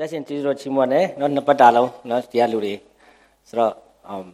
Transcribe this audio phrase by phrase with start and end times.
[0.00, 2.74] ရရှင်ကျေးဇူးတော်ချီးမွမ်းတယ်နော်နှစ်ပတ်တာလုံးနော်တရားလူတွေ
[3.48, 3.72] ဆိုတော့
[4.08, 4.24] အမ်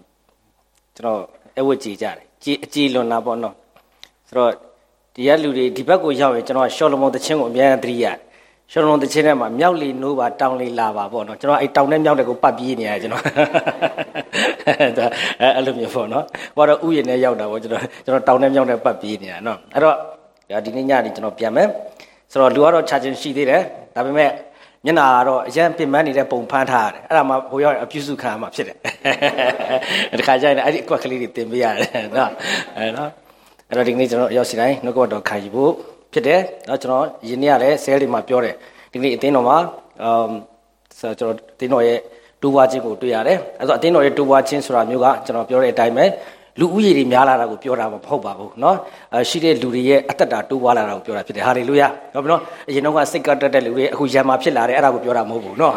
[0.96, 1.20] ကျွန်တော်
[1.58, 3.54] အဝတ်ကြည်ကြတယ်ကြည်အကြည်လွန်တာပေါ့နော်
[4.28, 4.52] ဆိုတော့
[5.14, 8.16] တရားလူတွေဒီဘက်ကိုရောက်ရင်ကျွန်တော်ရှောလမုန်တခြင်းကိုအများကြီးသတိရတယ်
[8.70, 13.22] ရှောလမုန်တခြင်းထဲမှာမြောက်လီနိုးပါတောင်လီလာပါပေါ့နော်ကျွန်တော်အဲ့တောင်နဲ့မြောက်တဲ့ကိုပတ်ပြေးနေရတယ်ကျွန်တော်
[15.40, 16.24] အဲအဲ့လိုမျိုးပေါ့နော်
[16.56, 21.68] ဟိုတော့ဥယျာဉ်နဲ့ရောက်တာပေါ့ကျွန်တော်ကျွန်တော်တောင်နဲ့မြောက်နဲ့ပတ်ပြေးနေတာနော်အဲ့တော့ဒီနေ့ညနေကျွန်တော်ပြန်မယ်
[22.30, 23.62] ဆိုတော့လူကတော့ခြာချင်းရှိသေးတယ်
[23.94, 24.30] ဒါပေမဲ့
[24.86, 28.76] မျက်နာကတော့အရင်ပင်ပန်းနေတဲ့ပုံဖမ်းထားရတယ်အဲ့ဒါမှဟိုရောက်အပြုစုခံရမှာဖြစ်တယ်
[30.20, 32.30] တခါကျရင်အဲ့ဒီအကွက်ကလေးတွေတင်ပေးရတယ်နော်
[32.76, 33.10] အဲနော်
[33.68, 35.72] အဲ့တော့ဒီနေ့ကျွန်တော်ရောက်စီတိုင်းနှုတ်ကပတ်တော်ခံယူဖို့
[36.12, 38.54] ဖြစ်တယ်နော်ကျွန်တော်ယင်းနေ့ကလည်းဆဲလေးမှာပြောတယ်
[38.92, 39.58] ဒီနေ့အသင်းတော်မှာ
[40.02, 40.30] အမ်
[40.98, 41.98] ဆိုကျွန်တော်အသင်းတော်ရဲ့
[42.42, 46.04] တူဝါချင်းကိုတွေ့ရတယ်အဲ့တော့အသင်းတော်ရဲ့တူဝါချင်းဆိုတာမျိုးကကျွန်တော်ပြောတဲ့အတိုင်းပဲ
[46.59, 48.75] လူဦးရေတွေများလာတာကိုပြောတာမဟုတ်ပါဘူးเนาะ
[49.13, 55.73] အရှိတဲ့လူတွေရဲ့အသက်တာတိုးပွားလာတာကိုပြောတာဖြစ်တယ်ဟာလေလုယာဟုတ်ပြီနော်အရင်တော့ကစိတ်ကတက်တဲ့လူတွေအခုရံမာဖြစ်လာတယ်အဲ့ဒါကိုပြောတာမဟုတ်ဘူးเนาะ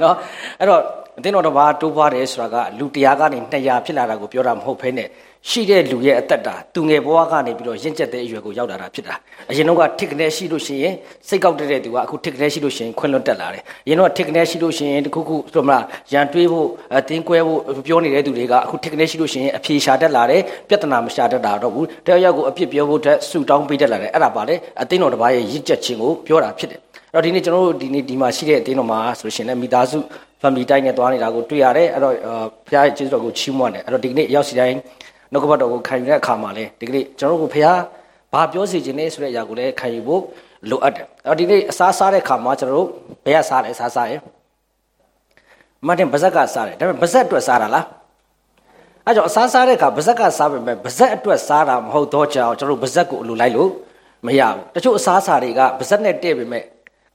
[0.00, 0.14] เนาะ
[0.60, 0.80] အဲ့တော့
[1.21, 5.07] အသင်းတော်တစ်ပါးတိုးပွားတယ်ဆိုတာကလူတရားကနေ200ဖြစ်လာတာကိုပြောတာမဟုတ်ဘဲနဲ့
[5.49, 9.15] ရှိတဲ့လူရဲ့အသက်တာသူငယ်ဘဝကနေပြီးတော့ရင့်ကျက်တဲ့အရွယ်ကိုရောက်လာတာဖြစ်တာ
[9.49, 10.93] အရင်တော့ကထစ်ကနေရှိလို့ရှိရင်
[11.27, 26.79] စိတ်ကောက်တဲ့သူကအခုထစ်ကနေရှိလို့ရှိရင်ခွင့်လွတ်တက်လာတယ်အရင်တော့ထစ်ကနေရှိလို့ရှိရင်တခုခုဆိုမလားရန်တွေးဖို့အတင်းကွဲဖို့ပြောနေတဲ့သူတွေကအခုထစ်ကနေရှိလို့ရှိရင်အဖြေရှာတတ်လာတယ်ပြဿနာမရှာတတ်တာတော့ဘူးတယောက်ယောက်ကိုအပြစ်ပြောဖို့အတွက်ဆူတောင်းပေးတတ်လာတယ်အဲ့ဒါပါလေအသင်းတော်တစ်ပါးရဲ့ရင့်ကျက်ခြင်းကိုပြောတာဖြစ်တယ်
[27.13, 29.97] အဲ့တော့ဒီနေ့ကျွန်တော်တို့ဒီနေ့ဒီမှာရှိတဲ့အသင်းတော်မှာဆိုလို့ရှိရင်လည်းမိသားစု
[30.41, 32.15] family တိုင်းနဲ့တွားနေတာကိုတွေ့ရတယ်အဲ့တော့
[32.67, 34.77] ဘုရားရဲ့ကျေးဇူးတော်ကိုချီးမွမ်းတယ်အဲ့တော့ဒီနေ့ရောက်စီတိုင်း
[35.31, 37.79] နှုတ်ကပတ်တော်ကိုခံယူတဲ့အခါမှာလေဒီကနေ့ကျွန်တော်တို့ကိုဘုရား
[38.33, 40.21] ဘာပြောစီခြင်းလဲဆိုတဲ့အရာကိုလည်းခံယူဖို့
[40.69, 42.87] လိုအပ်တယ်အဲ့တော့ဒီနေ့အစားစားတဲ့အခါမှာကျွန်တော်တို့
[43.25, 44.21] ဘယ်ကစားလဲစားစားရယ်
[45.87, 47.85] မတ်တင်ဗဇက်ကစားတယ်ဒါပေမဲ့ဗဇက်အတွက်စားတာလား
[49.05, 53.69] အဲ့ကြောင့်အစားစားတဲ့အခါဗဇက်ကစားပေမဲ့ဗဇက်အတွက်စားတာမဟုတ်တော့ကြောင်ကျွန်တော်တို့ဗဇက်ကိုအလိုလိုက်လို့
[54.25, 56.63] မရဘူးတချို့အစားအစာတွေကဗဇက်နဲ့တည့်ပေမဲ့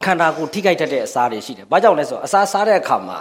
[0.07, 3.19] ခန္ဓာကိုယ်ထိခိုက်တတ်တဲ့အစာတွေရှိတယ်။ဘာကြောင့်လဲဆိုတော့အစာစားတဲ့အခါမှာ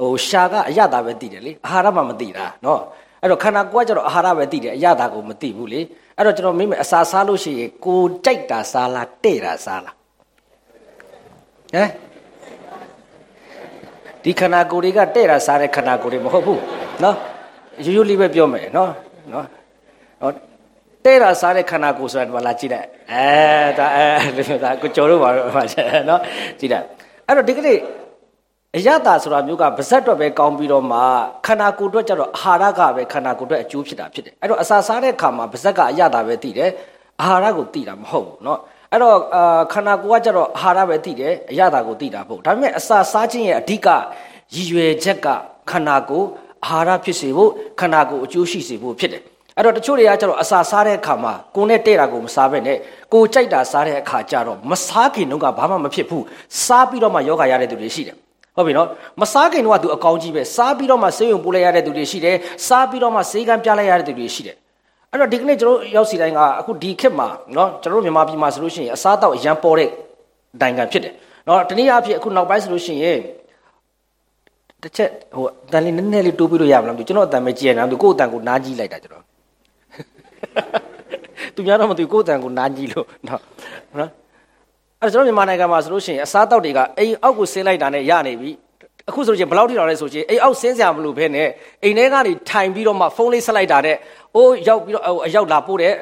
[0.00, 2.80] ဟိုရှာကအရသာပဲသိတယ်လေ။အာဟာရမှမသိတာနော်။
[3.22, 5.80] အဲ့တော့ခန္ဓာကိုယ်ကကျတော့အာဟာရပဲသိတယ်အရသာကိုမသိဘူးလေ။
[6.16, 9.94] အဲ့တော့ကျွန်တော်မိမယ်အစာစားလို့ရှိရင်ကိုယ်ကြိုက်တာစားလားတဲ့တာစားလား။
[11.74, 11.90] ဟမ်
[14.22, 16.60] ဒီခန္ဓာကိုယ်တွေကတဲ့တာစားတဲ့ခန္ဓာကိုယ်တွေမဟုတ်ဘူး
[17.02, 17.16] နော်။
[17.84, 18.90] ရိုးရိုးလေးပဲပြောမယ်နော်။
[19.32, 19.46] နော်။
[20.22, 20.30] ဟော
[21.04, 24.04] တဲ့တာစားတဲ့ခန္ဓာကိုယ်ဆိုတာဒီမှာလာကြည့်လိုက်အဲဒါအဲ
[24.36, 25.46] ဒီဒါကိုကျော်တော့ပါတော့
[26.10, 26.20] နော်
[26.58, 26.86] ကြည့်လိုက်
[27.26, 27.78] အဲ့တော့ဒီကနေ့
[28.76, 30.98] အယတာဆိုတာမျိုးကပါဇက်တော့ပဲကောင်းပြီးတော့မှ
[31.46, 36.70] ခန္ဓာကိုယ်အတွက်ကျတော့အာဟာရကပဲခန္ဓာကိုယ်အတွက်အကျိုးဖြစ်တာဖြစ်တယ်အဲ့တော့အစာစားတဲ့အခါမှာပါဇက်ကအယတာပဲသိတယ်
[37.22, 38.58] အာဟာရကိုသိတာမဟုတ်ဘူးနော်
[38.92, 43.88] အဲ့တော့အာခန္ဓာကိုယ်ကကျတော့အာဟာရပဲသိတယ်အယတာကိုသိတာပေါ့ဒါပေမဲ့အစာစားခြင်းရဲ့အဓိက
[44.54, 45.26] ရည်ရွယ်ချက်က
[45.70, 46.26] ခန္ဓာကိုယ်
[46.66, 47.50] အာဟာရဖြစ်စေဖို့
[47.80, 49.22] ခန္ဓာကိုယ်အကျိုးရှိစေဖို့ဖြစ်တယ်
[49.60, 52.76] အဲ့တော့တချို့တွေကကျတော့အစာစားတဲ့အခါမှာကိုယ်နဲ့တဲ့တာကိုမစားဘဲနဲ့
[53.12, 56.24] ကိုယ်ကြိုက်တာစားတဲ့အခါကျတော့မစားခင်တော့ကဘာမှမဖြစ်ဘူး
[56.64, 58.16] စားပြီးတော့မှယောဂရတဲ့သူတွေရှိတယ်
[58.56, 58.88] ဟုတ်ပြီနော်
[59.20, 64.56] မစားခင်တော့ကသူအကောင်းကြီးပဲစားပြီးတော့မှဆေးရုံပို့လိုက်ရတဲ့သူတွေရှိတယ်စားပြီးတော့မှဆေးကမ်းပြလိုက်ရတဲ့သူတွေရှိတယ်
[65.10, 69.90] အဲ့တော့ဒီကနေ့ကျွန်တော်ရောက်စီတိုင်းကအခုဒီခေတ်မှာနော်ကျွန်တော်မြန်မာပြည်မှာဆိုလို့ရှိရင်အစားအသောက်အရန်ပေါ်တဲ့
[70.60, 71.12] နိုင်ငံဖြစ်တယ်
[71.48, 73.18] နော်တနည်းအားဖြင့်အခုနောက်ပိုင်းဆိုလို့ရှိရင်
[74.82, 79.24] တစ်ချက်ဟိုတန်လေးနည်းနည်းလေးတိုးပြီးလို့ရမလားမသိဘူးကျွန်တော်အတန်ပဲကြည့်ရအောင်သူကိုယ့်အတန်ကိုနားကြည့်လိုက်တာကျွန်တော်
[81.54, 83.40] သူများတော့မသိဘူးကိုယ့်အတန်ကိုနားကြည့်လို့နော်
[83.98, 84.10] နော်
[85.00, 88.50] အဲ့တော့ကျွန်တော်မြန်မာနိုင်ငံမှာဆိုလို့ရှိရင်အစားအသောက်တွေကအိမ်အောက်ကိုဆင်းလိုက်တာနဲ့ရနေပြီ
[89.08, 91.48] အခုဆိုရင်ဘယ်လောက်ထိတောင်လဲဆိုရင်အိမ်အောက်ဆင်းစရာမလိုဘဲနဲ့
[91.84, 93.96] အိမ်ထဲကနေထိုင်ပြီးတော့မှဖုန်းလေးဆက်လိုက်တာနဲ့
[94.36, 95.92] အိုးရောက်ပြီးတော့အရောက်လာပို့တဲ့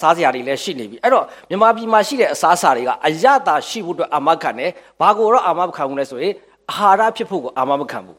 [0.00, 6.34] စားစရာတွေလည်းရှိနေပြီအဲ့တော့မြန်မာပြည်မှာရှိတဲ့အစားအစာတွေကအရသာရှိဖို့အတွက်အာမခံတယ်ဘာကိုတော့အာမမခံဘူးလဲဆိုရင်
[6.72, 8.18] အာဟာရဖြစ်ဖို့ကိုအာမမခံဘူး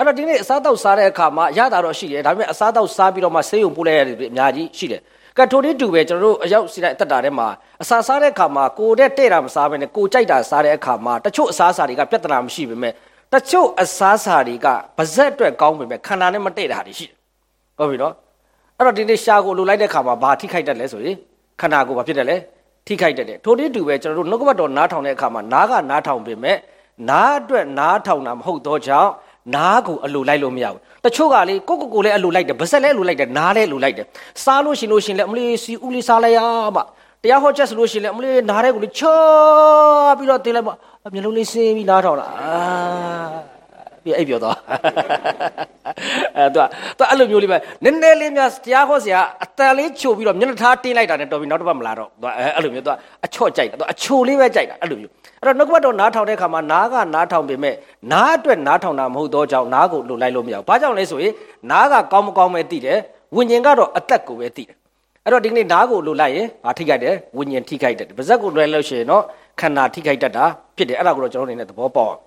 [0.00, 5.00] အဲ့တော့ဒီနေ့အစားတောက်စားတဲ့အခါမှာရတာတော့ရှိတယ်ဒါပေမဲ့အစားတောက်စားပြီးတော့မှဆေးရုံပို့လိုက်ရတဲ့တွေအများကြီးရှိတယ်
[5.36, 7.48] ကထိုလေးတူပဲကျွန်တော်တို့အရောက်စီတဲ့အသက်တာထဲမှာ
[7.82, 12.92] အစာစားတဲ့အခါမှာကိုတဲ့တဲ့တာမစားဘဲနဲ့ကိုကြိုက်တာစားတဲ့အခါမှာတချို့အစားအစာတွေကပြဿနာမရှိပေမဲ့
[13.32, 14.66] တချို့အစားအစာတွေက
[14.96, 17.14] ပါဇက်အတွက်ကောင်းပေမဲ့ခန္ဓာနဲ့မတည့်တာတွေရှိတယ်
[17.78, 18.14] ဟုတ်ပြီနော်
[18.76, 21.16] အဲ့တော့ဒီနေ့ရှာကိုလိုလိုက်တဲ့အခါမှာဘာထိခိုက်တတ်လဲဆိုရင်
[21.60, 22.36] ခန္ဓာကိုဘာဖြစ်တယ်လဲ
[22.86, 26.56] ထိခိုက်တတ်တယ်ထိုလေးတူပဲကျွန်တော်တို့နှုတ်ကပတ်တော်နားထောင်တဲ့အခါမှာနားကနားထောင်ပေမဲ့
[27.10, 29.10] နားအတွက်နားထောင်တာမဟုတ်တော့ကြောင့်
[29.54, 34.06] နားကိုအလိုလိုက်လို့မရဘူးတချို့ကလေကိုကိုကိုလည်းအလိုလိုက်တယ်ဗစက်လည်းအလိုလိုက်တယ်နားလည်းအလိုလိုက်တယ်
[34.44, 36.40] စားလို့ရှင်လို့ရှင်လည်းအမလေးစီဦးလေးစားလိုက်ရ
[36.76, 36.82] ပါ
[37.22, 39.20] တရားဟောချက်ဆိုလို့ရှင်လည်းအမလေးနားတဲ့ကိုလေချော
[40.18, 40.74] ပြီးတော့တင်လိုက်ပါ
[41.14, 43.59] မျက်လုံးလေးစင်းပြီးနားထောင်လာအာ
[44.04, 44.56] ပြီးအိပ်ပြောသွား
[46.36, 46.64] အဲသူက
[46.98, 52.94] သူအဲ့လိုမျိုးလေးပဲနည်းနည်းလေးများတရားဟောဆရာအတန်လေးချိုပြီးတော့မျက်နှာထားတင်းလိုက်တာနဲ့တော်ပြီနောက်တစ်ပတ်မလာတော့သူကအဲ့လိုမျိုးသူက
[53.24, 57.74] အချော့ကြိုက်တာသူအချိုလေးပဲကြိုက်တာအဲ့လိုမျိုးအဲ့တော့နှုတ်ကပတ်တော်နားထောင်တဲ့အခါမှာနားကနားထောင်ပေမဲ့
[58.12, 61.32] နားအတွက်နားထောင်တာမဟုတ်တော့ကြောင့်နားကိုလှုပ်လိုက်လို့မရဘူးဘာကြောင့်လဲဆိုရင်
[61.70, 62.98] နားကကောင်းမကောင်းပဲသိတယ်
[63.34, 64.76] ဝိညာဉ်ကတော့အသက်ကိုပဲသိတယ်
[65.24, 69.22] အဲ့တော့ဒီနေ့နားကိုလှုပ်လိုက်ရင်ဘာထိခိုက်တယ်ဝိညာဉ်ထိခိုက်တယ်ပါဇက်ကိုလွှဲလို့ရှိရင်တော့
[69.60, 70.44] ခန္ဓာထိခိုက်တတ်တာ
[70.76, 72.20] ဖြစ်တယ်အဲ့ဒါကိုတော့ကျွန်တော်အနေနဲ့သဘောပေါက်အောင်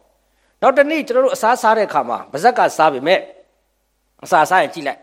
[0.64, 3.20] နောက်တနေ့ကျွန်တော်တို့အစားစားတဲ့အခါမှာဗဇက်ကစားပြီမဲ့
[4.24, 5.00] အစားစားရင်ကြည့်လိုက်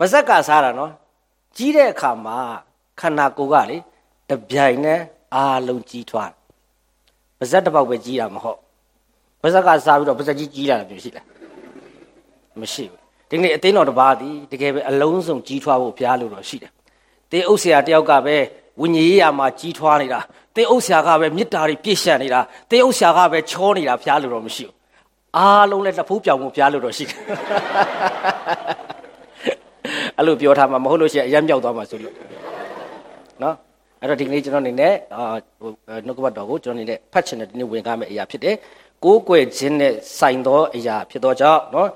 [0.00, 0.92] ဗဇက်ကစားတာနော်
[1.56, 2.36] ကြီးတဲ့အခါမှာ
[3.00, 3.78] ခန္ဓာကိုယ်ကလေ
[4.30, 5.00] တပြိုင်နဲ့
[5.34, 6.30] အားလုံးကြီးထွား
[7.40, 8.58] ဗဇက်တစ်ပေါက်ပဲကြီးတာမဟုတ်
[9.42, 11.26] ဗဇက်ကစားပြီးတော့ဗဇက်ကြီးကြီးလာတာမျိုးရှိလား
[12.60, 13.00] မရှိဘူး
[13.30, 16.72] ဒီနေ့အသိတော်တစ်ပါးသည်တကယ်ပဲအလုံးစုံကြီးထွားဖို့ဘုရားလိုတော့ရှိတယ်
[17.30, 18.36] တင်းအုပ်ဆရာတယောက်ကပဲ
[18.80, 20.20] ဝိညာဉ်ရေးရာမှာကြီးထွားနေတာ
[20.56, 22.40] တင်းအုပ်ဆရာကပဲမေတ္တာတွေပြည့်ရှံနေတာ
[22.70, 24.74] တင်းအုပ်ဆရာကပဲချောနေတာဘုရားလိုတော့မရှိဘူး
[25.36, 27.18] အားလုံးလည်းတစ်ဖိုးပြောင်ဖို့ဘုရားလိုတော့ရှိတယ်
[30.18, 32.14] အဲ့လိုပြောထားမှာမဟုတ်လို့ရှိရင်အရမ်းမြောက်သွားမှာဆိုလို့
[33.42, 33.54] နော်
[34.00, 35.24] အဲ့တော့ဒီကနေ့ကျွန်တော်အနေနဲ့အာ
[36.06, 38.56] နှုတ်ကပတ်တော်ကိုကျွန်တော်အနေနဲ့ဖတ်ချင်တဲ့ဒီနေ့ဝင်ကားမယ့်အရာဖြစ်တယ်
[39.04, 41.88] ကိုးကွယ်ခြင်းနဲ့ဆိုင်သောအရာဖြစ်သောကြောင့်နော်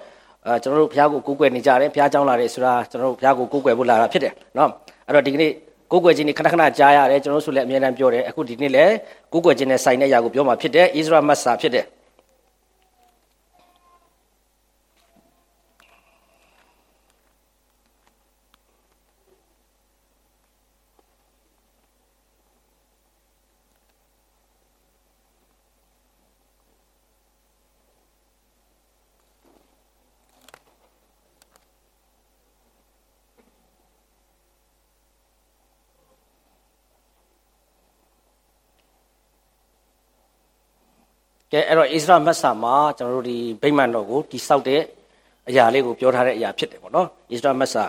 [0.46, 4.70] အာကျွန်တော်တို့ဘုရားကိုကိုးကွယ်နေကြတယ်ဘုရားကြောင်းလာတယ်ဆိုတာကျွန်တော်တို့ဘုရားကိုကိုးကွယ်ဖို့လာတာဖြစ်တယ်နော်
[5.06, 5.50] အဲ့တော့ဒီကနေ့
[5.92, 8.94] ကိုးကွယ်ခြင်းนี่ခဏခဏကြားရတယ်ကျွန်တော်တို့ဆိုလည်းအမြဲတမ်းပြောတယ်အခုဒီနေ့လည်း
[9.32, 11.84] ကိုးကွယ်ခြင်းနဲ့ဆိုင်တဲ့အရာကိုပြောမှာဖြစ်တယ်ဣသရေလမတ်စာဖြစ်တယ်
[41.52, 44.80] ကဲအဲ့တော့ဣသရမတ်စာမှာကျွန်တော်တို့ဒီဗိမာန်တော်ကိုတိဆောက်တဲ့
[45.48, 47.82] အရာလေးကိုပြောထားတဲ့အရာဖြစ်တယ်ပေါ့နော်ဣသရမတ်စာ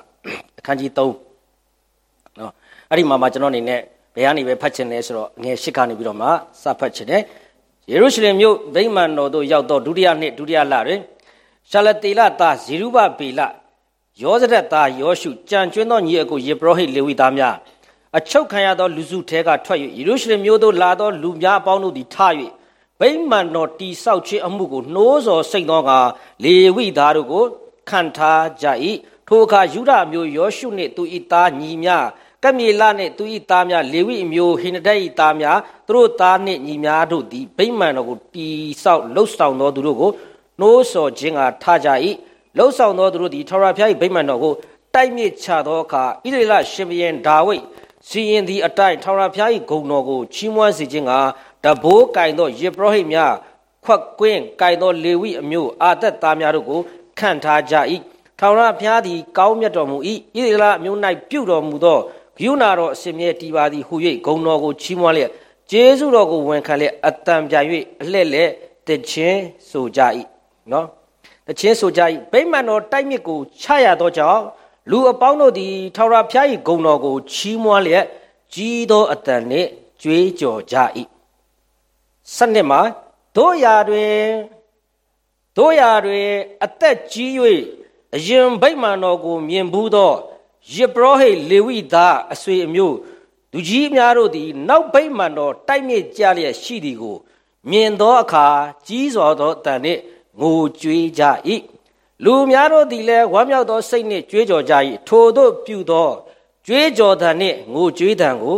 [0.60, 2.54] အခန်းကြီး3နော်
[2.90, 3.80] အဲ့ဒီမှာမှကျွန်တော်အနေနဲ့
[4.16, 6.28] ဘယ်ကနေပဲဖတ်ချင်လဲဆိုတော့ငယ်၈ကနေပြီးတော့မှ
[6.62, 7.22] စဖတ်ချင်တယ်
[7.92, 11.00] ယေရုရှလင်မြို့ဗိမာန်တော်သို့ရောက်တော့ဒုတိယနှစ်ဒုတိယလတွင်
[11.70, 13.42] ရှာလတေလသားဇေရုဘဗေလ
[14.22, 17.56] ယောဇရက်သားယောရှုကြံကျွန်းသောညီအကိုယေဘရဟိလေဝိသားများ
[18.18, 22.18] အချုပ်ခံရသောလူစုထဲကထွက်၍ယေရုရှလင်မြို့သို့လာသောလူများအပေါင်းတို့သည်ထ၍
[23.02, 25.92] ဗိမာန်တော်တိဆောက်ခြင်းအမှုကိုနှိုးဆော်စိတ်သောက
[26.44, 27.46] လေဝိသားတို့ကို
[27.90, 28.66] ခံထားကြ၏
[29.28, 32.06] ထိုအခါယူဒမျိုးယောရှုနှင့်သူ၏သားညီများ
[32.44, 35.58] ကမြေလနှင့်သူ၏သားများလေဝိမျိုးဟိနဒတ်၏သားများ
[35.88, 38.48] သူတို့သားနှင့်ညီများတို့သည်ဗိမာန်တော်ကိုတိ
[38.84, 40.12] ဆောက်လှုပ်ဆောင်သောသူတို့ကို
[40.60, 41.90] နှိုးဆော်ခြင်းကထားကြ၏
[42.58, 44.54] လှုပ်ဆောင်သောသူတို့သည်ထာဝရဘုရား၏ဗိမာန်တော်ကို
[44.96, 47.64] တိုက်မြစ်ချသောအခါဣသရေလရှင်ဘုရင်ဒါဝိဒ်
[48.08, 51.14] စီရင်သည့်အတိုင်းထာဝရဘုရား၏ဂုဏ်တော်ကိုချီးမွမ်းစေခြင်းက
[51.64, 53.34] တဘိုးကင်သောယေဘရဟိတ်များ
[53.84, 56.82] ခွက်ကွင်းကင်သောလေဝိအမျိုးအာသက်သားများတို့ကို
[57.20, 57.76] ခန့်ထားကြ၏
[58.40, 60.98] ထာဝရဘုရားသည်ကောင်းမြတ်တော်မူ၏ဣသရေလအမျိုး၌
[61.30, 62.00] ပြုတော်မူသော
[62.38, 63.96] ဂုဏတော်အစင်မြဲတည်ပါသည်ဟု၍
[64.26, 65.32] ဂုဏ်တော်ကိုချီးမွမ်းလျက်
[65.72, 67.56] ကျေးဇူးတော်ကိုဝန်ခံလျက်အတန်ပြ၍
[68.02, 68.50] အလှဲ့လက်
[68.88, 70.02] တခြင်းဆိုကြ၏
[70.72, 70.86] နော်
[71.48, 72.02] တခြင်းဆိုကြ၏
[72.32, 74.44] ဗိမာန်တော်တိုက်မြစ်ကိုချရသောကြောင့်
[74.92, 78.06] လူအပေါင်းတို့သည်ထာဝရဘုရား၏ဂုဏ်တော်ကိုချီးမွမ်းလျက်
[78.54, 79.70] ကြီးသောအတန်နှင့်
[80.02, 80.78] ကြွေးကြော်ကြ၏
[82.36, 82.82] စနစ်မှာ
[83.36, 84.24] တို့ရာတွင်
[85.58, 86.30] တို့ရာတွင်
[86.64, 87.32] အသက်ကြီး၍
[88.16, 90.14] အရင်ဗိမာန်တော်ကို မြင်ဘူးသော
[90.74, 92.98] ယေဘရဟိလေဝိသားအဆွေအမျိုး
[93.52, 97.18] သူကြီးများတို့သည် နောက်ဗိမာန်တော်တိုက်မြစ်ကြလျက်ရှိသည်ကို
[97.70, 98.48] မြင်သောအခါ
[98.88, 100.02] ကြီးစွာသောတန်နှင့်
[100.40, 101.24] ငိုကြွေးကြ၏
[102.24, 104.74] လူများတို့သည်လည်းဝမ်းမြောက်သောစိတ်နှင့်ကြွေးကြော်ကြ၏
[105.08, 106.10] ထိုတို့ပြုသော
[106.68, 108.58] ကြွေးကြော်သံနှင့်ငိုကြွေးသံကို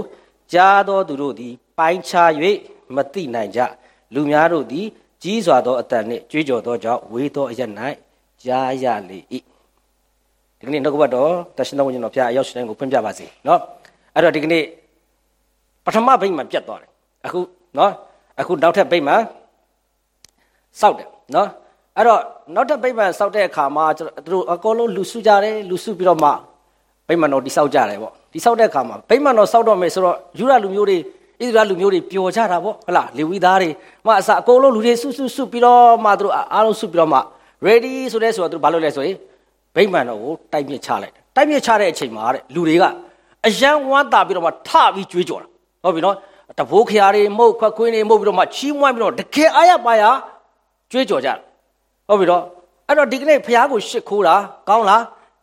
[0.53, 2.31] ကြားသောသူတို့သည် ပိုင်းခြား၍
[2.94, 3.60] မသိနိုင်ကြ
[4.14, 4.86] လူများတို့သည်
[5.22, 7.60] ကြီးစွာသောအတန်နှင့်ကြွေးကြော်သောကြောင့်ဝေသောအရ၌
[8.44, 9.18] ကြားရလေ၏
[10.58, 13.58] ဒီကနေ့နှုတ်ကပတ်တော်တရှင်တော်ဝိညာဉ်တော်ဖျားအရောက်ရှင်ကိုဖွင့်ပြပါစေเนาะ
[14.14, 14.62] အဲ့တော့ဒီကနေ့
[15.84, 16.90] ပထမဗိမာန်ပြတ်သွားတယ်
[17.26, 17.40] အခု
[17.76, 17.90] เนาะ
[18.40, 19.22] အခုနောက်ထပ်ဗိမာန်
[20.80, 21.46] စောက်တယ်เนาะ
[21.96, 22.20] အဲ့တော့
[22.54, 26.30] နောက်ထပ်ဗိမာန်စောက်တဲ့အခါမှာသူတို့အကုန်လုံးလူစုကြတယ်လူစုပြီးတော့မှ
[27.08, 30.98] ဗိမာန်တော်တိစောက်ကြတယ်ပေါ့တိစောက်တဲ့အခါမှာဗိမာန်တော်စောက်တော့မယ်ဆိုတော့ယူရလူမျိုးတွေ
[31.41, 33.69] ဣသရေလလူမျိုးတွေပျော်ကြတာပေါ့ဟုတ်လားလေဝိသားတွေ
[34.05, 37.19] မအစအကုန်လုံးလူတွေစုစုစုပြီးတော့မှသူတို့အားလုံးစုပြီးတော့မှ
[37.65, 39.17] ready ဆိုတဲ့ဆိုတော့သူတို့ဘာလုပ်လဲဆိုရင်
[39.75, 42.83] ဗိမာန်တော်ကိုတိုက်မြစ်ချလိုက်တယ်တိုက်မြစ်ချတဲ့အချိန်မှာတဲ့လူတွေက
[43.47, 45.47] အယံဝမ်းသာပြီးတော့မှထပြီးကြွေးကြော်တာ
[45.83, 46.15] ဟုတ်ပြီနော်
[46.59, 50.03] တဘိုးခရာတွေမှုတ်ခွက်ခွင်းတွေမှုတ်ပြီးတော့မှချီးမွမ်းပြီးတော့တကယ်အားရပါရ
[50.91, 51.37] ကြွေးကြော်ကြတယ်
[52.07, 52.43] ဟုတ်ပြီတော့
[52.87, 54.35] အဲ့တော့ဒီကနေ့ဖះကိုရှစ်ခိုးတာ
[54.69, 55.01] ကောင်းလား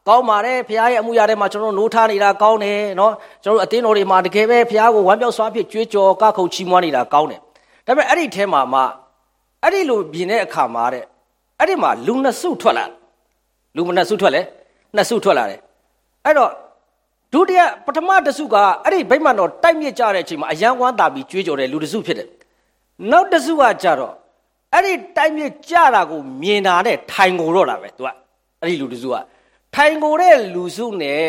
[0.08, 3.12] ကောင်းပါတယ်ဖះရဲ့အမှုရာထဲမှာကျွန်တော်တို့နိုးထားနေတာကောင်းတယ်နော်
[3.44, 7.40] ကျွန်တော်တို့အသင်းတော်တွေမှာတကယ်ပဲဖះကိုဝမ်းပြောက်စွာဖြင့်ကြွေးကြော်ကခုတ်ချီးမွမ်းနေတာကောင်းတယ်
[7.86, 8.80] ဒါပေမဲ့အဲ့ဒီထဲမှာမှ
[9.62, 11.04] အဲ့ဒီလိုပြင်တဲ့အခါမှာတဲ့
[11.58, 12.84] အဲ့ဒီမှာလူနှစ်စုထွက်လာ
[13.76, 14.42] လူမနှစ်စုထွက်လဲ
[14.96, 15.60] နှစ်စုထွက်လာတယ်
[16.24, 16.50] အဲ့တော့
[17.32, 22.28] ဒုတိယပထမတစုကအဲ့ဒီဗိမာန်တော်တိုက်မြစ်ကြတဲ့အချိန်မှာအယံဝမ်းသာပြီးကြွေးကြော်တဲ့လူတစုဖြစ်တယ်
[23.10, 24.14] နောက်တစုကကြတော့
[24.74, 28.08] အဲ့ဒီတိုက်မြစ်ကြတာကိုမြင်တာနဲ့ထိုင်ကိုတော့တာပဲသူက
[28.60, 29.14] အဲ့ဒီလူတစုက
[29.74, 31.24] ထိုင်ကိုတဲ့လူစုနဲ့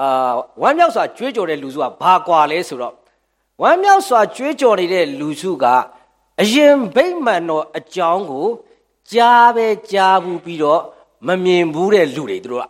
[0.00, 2.94] အာဝမ်းမြောက်စွာကြွေးကြော်တဲ့လူစုကဘာကွာလဲဆိုတော့
[3.62, 5.64] ဝမ်းမြောက်စွာကြွေးကြော်နေတဲ့လူစုက
[6.42, 8.46] အရင်ဗိမာန်တော်အကြောင်းကို
[9.12, 10.82] ကြားပဲကြားဘူးပြီးတော့
[11.26, 12.64] မမြင်ဘူးတဲ့လူတွေသူတို့က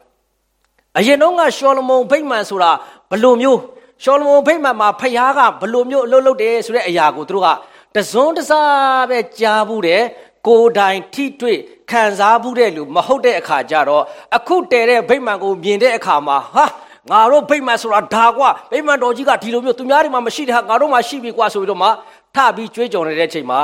[0.99, 2.71] အရင်တော့ကရှောလမုန်ဗိမာန်ဆိုတာ
[3.11, 3.61] ဘလို့မျိုး
[4.03, 7.49] ရှောလမုန်ဗိမာန်မှာဖျားကဘလို့မျိုးအလုပ်လုပ်တယ်ဆိုတဲ့အရာကိုသူတို့က
[7.95, 10.03] တစွန်းတစားပဲကြားဘူးတဲ့
[10.47, 11.59] ကိုယ်တိုင်ထိတွေ့
[11.91, 14.05] ခံစားဘူးတဲ့လူမဟုတ်တဲ့အခါကျတော့
[14.37, 16.65] အခုတည်တဲ့ဗိမာန်ကိုမြင်တဲ့အခါမှာဟာ
[17.11, 21.88] ငါတို့ဗိမာန်ဆိုတာဒါကွာဗိမာန်တော်ကြီးကဒီလိုမျိုးသူများတွေမှာမရှိတဲ့ဟာငါတို့မှာရှိပြီကွာဆိုပြီးတော့မှ
[22.35, 23.61] ထပြီးကြွေးကြော်နေတဲ့အချိန်မှာ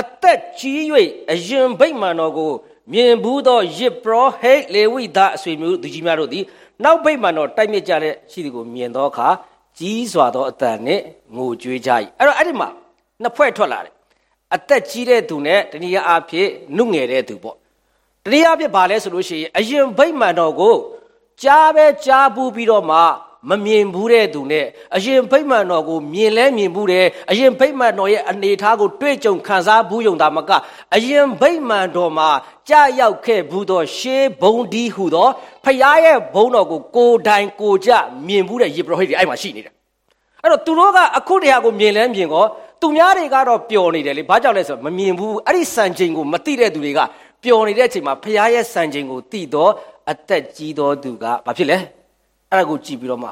[0.00, 0.80] အသက်ကြီး၍
[1.32, 2.52] အရင်ဗိမာန်တော်ကို
[2.92, 6.44] မြင်ဘူးသောယစ်ပရောဟိတ်လေဝိသားအဆွေမျိုးသူကြီးများတို့သည်
[6.84, 9.28] နောက်ဗိမာန်တော်တိုက်မြစ်ကြတဲ့ရှိသည်ကိုမြင်သောအခါ
[9.78, 11.02] ကြီးစွာသောအတန်နှင့်
[11.36, 12.68] ငိုကြွေးကြ၏အဲ့တော့အဲ့ဒီမှာ
[13.22, 13.94] နှစ်ဖွဲ့ထွက်လာတယ်
[14.54, 17.56] အသက်ကြီးတဲ့သူနဲ့တနည်းအားဖြင့်နှုတ်ငယ်တဲ့သူပေါ့
[18.24, 20.76] တနည်းအားဖြင့်ဘာလဲဆိုလို့ရှိရင်အရင်ဗိမာန်တော်ကို
[21.42, 22.98] ကြားပဲကြားပူးပြီးတော့မှ
[23.50, 30.50] မမြင်ဘူးတဲ့သူနဲ့အရင်ဗိမာန်တော်ကိုမြင်လဲမြင်ဘူးတယ်အရင်ဗိမာန်တော်ရဲ့အနေအထားကိုတွေ့ကြုံခံစားဘူးယုံတာမက
[30.94, 32.28] အရင်ဗိမာန်တော်မှာ
[32.68, 35.28] ကြာရောက်ခဲ့ဘူးသောရှေးဘုံဒီဟုသော
[35.64, 37.90] ဖခင်ရဲ့ဘုံတော်ကိုကိုယ်တိုင်ကိုကြ
[38.26, 39.74] မြင်ဘူးတဲ့ယေဘရဟိတ်တွေအဲ့မှာရှိနေတယ်
[40.42, 42.44] အဲ့တော့သူတို့ကအခုတရားကိုမြင်လဲမြင်ကော
[42.84, 47.00] သူများတွေကတော့ပျော်နေတယ်လေဘာကြောင့်လဲဆိုတော့မမြင်ဘူးအဲ့ဒီစံချိန်ကိုမသိတဲ့သူတွေက
[47.42, 49.70] ပျော်နေတဲ့အချိန်မှာဖခင်ရဲ့စံချိန်ကိုသိတော့
[50.10, 51.78] အသက်ကြီးသောသူကဘာဖြစ်လဲ
[52.50, 53.28] အဲ့ဒါကိုကြည့်ပြီးတော့မှ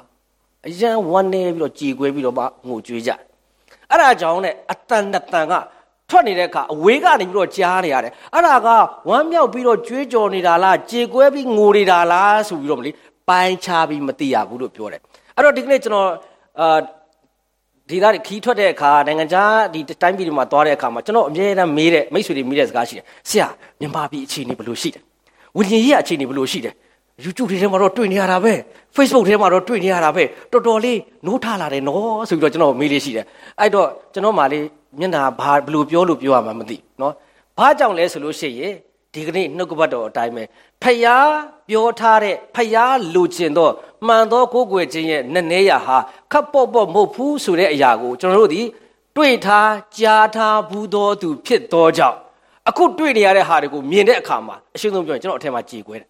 [0.68, 3.10] အရန်ဝမ်းနေပြီးတော့ကြည်ကွဲပြီးတော့မှငိုကြွေးကြ
[3.90, 5.54] အဲ့ဒါကြောင့်နဲ့အတန်တန်က
[6.10, 8.68] ထွက်နေတဲ့အခါအဝေးကနေပြီးတော့ကြားနေရတယ်အဲ့ဒါက
[9.08, 12.94] ဝမ်းမြောက်ပြီးတော့ကြွေးကြော်နေတာလားကြေကွဲပြီးငိုနေတာလားဆိုပြီးတော့မလေး
[13.28, 15.00] ပိုင်းခြားပြီးမသိရဘူးလို့ပြောတယ်
[15.36, 16.08] အဲ့တော့ဒီကနေ့ကျွန်တော်
[16.60, 16.78] အာ
[17.88, 23.46] ဒီသားခီးထွက်တဲ့အခါနိုင်ငံခြားဒီတိုင်းပြည်တွေမှာသွားတဲ့အခါမှာကျွန်တော်အမြဲတမ်းမေးတဲ့မိတ်ဆွေတွေမေးတဲ့စကားရှိတယ်ဆရာ
[23.80, 25.02] မြန်မာပြည်အခြေအနေဘယ်လိုရှိတယ်
[25.56, 26.74] ဝိညာဉ်ရေးအခြေအနေဘယ်လိုရှိတယ်
[27.24, 28.52] YouTube ထဲမှာတော့တွေ့နေရတာပဲ
[28.96, 33.26] Facebook ထဲမှာတော့တွေ့နေရတာပဲတော်တော်လေးနိုးထလာတယ်နော်ဆိုပြီးတော့ကျွန်တော်မေးလေးရှိတယ်
[33.60, 34.64] အဲ့တော့ကျွန်တော်မှလေး
[34.98, 37.12] မျက်နှာဘာဘယ်လိုပြောလို့ပြောရမှာမသိနော်
[37.58, 38.74] ဘာကြောင့်လဲဆိုလို့ရှိရင်
[39.14, 40.44] ဒီကနေ့နှုတ်ကပတ်တော်အတိုင်းပဲ
[40.82, 41.30] ဖယား
[41.68, 43.72] ပြောထားတဲ့ဖယားလူကျင်တော့
[44.06, 45.96] မှန်သောကိုယ်ွယ်ခြင်းရဲ့နည်းနည်းရဟာ
[46.32, 48.62] ခပ်ပေါ့ပေါ့မဟုတ်ဘူးဆိုတဲ့အရာကိုကျွန်တော်တို့ဒီ
[49.16, 52.16] တွေ့ထားကြားထားဘူးသောသူဖြစ်သောကြောင့်
[52.68, 56.08] အခုတွေ့နေရတဲ့ဟာတွေကိုမြင်တဲ့အခါမှာအရှင်းဆုံးပြောရင်ကျွန်တော်အထက်မှာကြည်ကွဲတယ်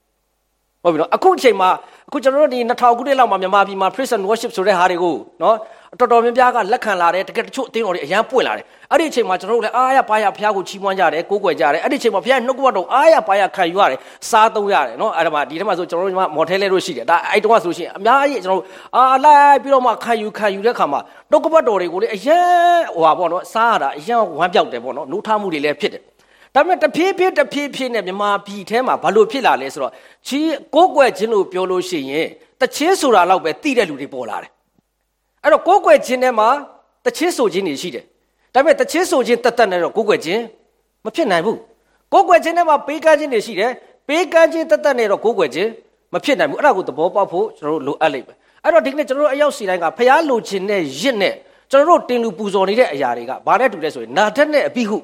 [0.82, 1.70] ဟုတ်ပြီနော်အခုအချိန်မှာ
[2.08, 5.56] အခုကျွန်တော်တို့ဒီ2000ခုနှစ်လောက်မှာမြန်မာပြည်မှာ praise and worship ဆိုတဲ့ဟာတွေကိုနော်
[6.00, 13.98] တော်တော်များများကလက်ခံလာတယ်တကယ်တချို့အသင်းတော်တွေအရန်ပွင့်လာတယ်အဲ့ဒီအချိန်မှာကျွန်တော်တို့လည်းအားရပါရဘုရားကိုချီးမွမ်းကြတယ်ကိုးကွယ်ကြတယ်အဲ့ဒီအချိန်မှာဘုရားနှုတ်ကပတ်တော်အားရပါရခံယူရတယ်
[14.30, 26.02] စားသုံးရတယ်နော်အဲ့ဒါမှဒီထဲမှာဆိုကျွန်တော်တို့မော်ထဲလဲလို့ရှိတယ်ဒါအဲ့တုန်းကဆိုရှင်အများကြီးကျွန်တော်တို့အားလိုက်ပြီးတော့မှခံယူခံယူတဲ့ခါမှာနှုတ်ကပတ်တော်တွေကိုလည်းအရန်ဟိုပါပေါ့နော်စားရတာအရန်ဝမ်းပြောက်တယ်ပေါ့နော်နှုတ်ထားမှုတွေလည်းဖြစ်တယ်
[26.54, 29.92] ဒါပေမဲ့တဖြည်းဖြည်းတဖြည်းဖြည်းနဲ့မြန်မာပြည်ထဲမှာဘာလို့ဖြစ်လာလဲဆိုတော့
[30.26, 30.40] ချီ
[30.74, 32.26] ကိုးကွယ်ခြင်းလို့ပြောလို့ရှိရင်
[32.60, 34.50] တချင်းဆိုတာလောက်ပဲသိတဲ့လူတွေပေါ်လာတယ်
[35.43, 36.49] အဲ့တော့ကိုးကွယ်ခြင်းထဲမှာ
[37.05, 38.03] တချင်းဆိုခြင်းတွေရှိတယ်
[38.53, 40.41] ဒါပေမဲ့တချင်းဆိုခြင်းတတ်တတ်နဲ့တော့ကိုးကွယ်ခြင်း
[41.05, 41.57] မဖြစ်နိုင်ဘူး
[42.13, 43.71] ကိုးကွယ်ခြင်းထဲမှာပေးကမ်းခြင်းတွေရှိတယ်
[44.07, 45.69] ပေးကမ်းခြင်းတတ်တတ်နဲ့တော့ကိုးကွယ်ခြင်း
[46.13, 51.33] မဖြစ်နိုင်ဘူးအဲ့ဒါကိုသဘောပေါက်ဖို့ကျွန်တော်တို့လိုအပ်လိမ့်မယ်အဲ့တော့ဒီကနေ့ကျွန်တော်တို့အရောက်စီတိုင်းကဖျားလိုခြင်းနဲ့ရစ်နဲ့
[51.71, 54.97] ကျွန်တော်တို့တင်လူပူဇော်နေတဲ့အရာတွေကဘာနဲ့တူလဲဆိုရင်နာထက်နဲ့အပိဟု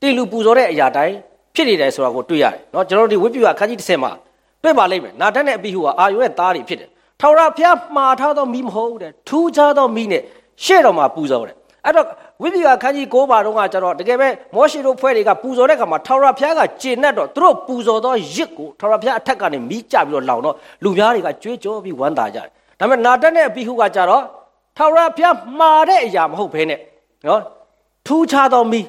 [0.00, 1.14] တင်လူပူဇော်တဲ့အရာတိုင်း
[1.54, 4.12] ဖြစ်နေတယ်ဆိုတာကိုတွေ့ရတယ်เนาะကျွန်တော်တို့ဒီဝိပ္ပယအခန်းကြီး30မှာ
[4.62, 6.88] တွေ့ပါလိမ့်မယ်နာထက်နဲ့အပိဟုကအာယုရဲ့သားတွေဖြစ်တယ်
[7.21, 10.21] ထာဝရဘုရားမှားထားသောမိမဟုတ်တဲ့ထူးခြားသောမိနဲ့
[10.63, 11.55] ရှေ့တော်မှာပူဇော်တယ်
[11.85, 12.07] အဲ့တော့
[12.41, 22.47] ဝိပ္ပယအခန်းကြီး9ပါတော့ကကျတော့တကယ်ပဲမောရှိတို့ဖွဲ့တွေကပူဇော်တဲ့ခါမှာထာဝရဘုရားကကျေနပ်တော့သူတို့ပူဇော်သောရစ်ကိုထာဝရဘုရားအထက်ကနေမိကြပြီးတော့လောင်တော့လူများတွေကကြွေးကြောပြီးဝမ်းသာကြတယ်
[22.79, 24.23] ဒါပေမဲ့နာတက်နဲ့အပိဟုကကျတော့
[24.77, 26.79] ထာဝရဘုရားမှားတဲ့အရာမဟုတ်ဘဲနဲ့
[27.27, 27.41] နော်
[28.07, 28.81] ထူးခြားသောမိ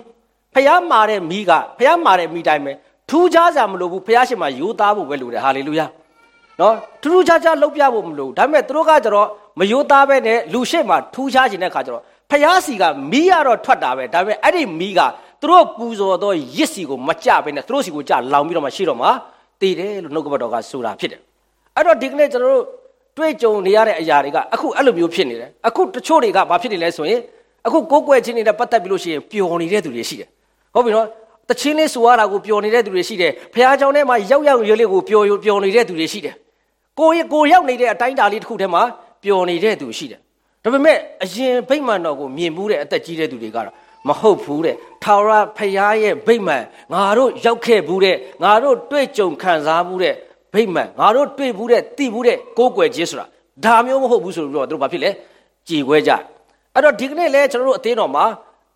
[0.55, 2.73] ဖះမာတဲ့မိကဖះမာတဲ့မိတိုင်းပဲ
[3.11, 5.87] ထူးခြားစရာမလိုဘူးဖះရှင်မှာယူသားဖို့ပဲလိုတယ်ဟာလေလုယာ
[6.60, 9.28] နော်ထူးထူးခြားခြားလှုပ်ပြဖို့မလိုဘူးဒါပေမဲ့သူတို့ကကျတော့
[9.60, 15.00] မယူသားပဲနဲ့လူရှိမှထူးခြားခြင်းတဲ့ခါကျတော့ဖះစီကမိရတော့ထွက်တာပဲဒါပေမဲ့အဲ့ဒီမိက
[15.42, 19.08] သူတို့ပူဇော်သောရစ်စီကိုမကြပဲနဲ့သူတို့စီကိုကြလောင်ပြီးတော့မှရှိတော့မှ
[19.62, 21.22] တည်တယ်လို့နှုတ်ကပတ်တော်ကဆိုတာဖြစ်တယ်
[21.76, 22.66] အဲ့တော့ဒီကနေ့ကျွန်တော်တို့
[23.18, 27.20] တွေ့ကြုံနေရတဲ့အရာတွေကအခုအဲ့လိုမျိုးဖြစ်နေတယ်အခုတချို့တွေကဘာဖြစ်နေလဲဆိုရင်
[27.68, 30.30] အခုကိုးကွယ်ခြင်းတွေနဲ့ပတ်သက်ပြီးလို့ရှိရင်ပျော်နေတဲ့သူတွေရှိတယ်
[30.74, 31.08] ဟုတ်ပြီနော်
[31.50, 36.36] တချင်းလေးဆိုရတာကိုပျော်နေတဲ့သူတွေရှိတယ်ဖះเจ้าထဲမှာရောက်ရောက်ရွေးလေးကိုပျော်ပျော်နေတဲ့သူတွေရှိတယ်
[36.99, 38.83] ကိုကိုရောက်နေတဲ့အတိုင်းတာလေးတစ်ခုထဲမှာ
[39.23, 40.21] ပျော်နေတဲ့သူရှိတယ်
[40.63, 43.75] ဒါပေမဲ့အရင်ဗိမာန်တော်ကိုမြင်မှုတဲ့အသက်ကြီးတဲ့သူတွေကတော့
[44.09, 50.15] မဟုတ်ဘူးတဲ့ထာဝရဖះရဲ့ဗိမာန်ငါတို့ရောက်ခဲ့ဘူးတဲ့ငါတို့တွေ့ကြုံခံစားဘူးတဲ့
[50.55, 53.27] ဗိမာန်ငါတို့တွေ့ဘူးတဲ့သိဘူးတဲ့ကိုးကွယ်ခြင်းဆိုတာ
[53.65, 55.11] ဒါမျိုးမဟုတ်ဘူးဆိုပြီးတော့တို့ဘာဖြစ်လဲ
[55.69, 56.13] ကြည်ခွဲကြ
[56.75, 58.25] အဲ့တော့ဒီကနေ့လဲကျွန်တော်တို့အသေးတော်မှာ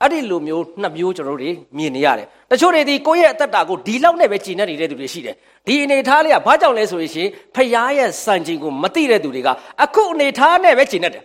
[0.03, 5.35] အဲ့ဒီလိုမျိုးနှစ်မျိုးကျွန်တော်တို့မြင်နေရတယ်တချို့တွေဒီကိုယ့်ရဲ့အသက်တာကိုဒီလောက်နဲ့ပဲကြည်နေနေတဲ့သူတွေရှိတယ်
[5.67, 9.49] ဒီအနေထားလေးကဘာကြောင့်လဲဆိုရင်ဖယားရဲ့စံချိန်ကိုမသိတဲ့သူတွေက
[9.83, 11.25] အခုအနေထားနဲ့ပဲကြည်နေတယ်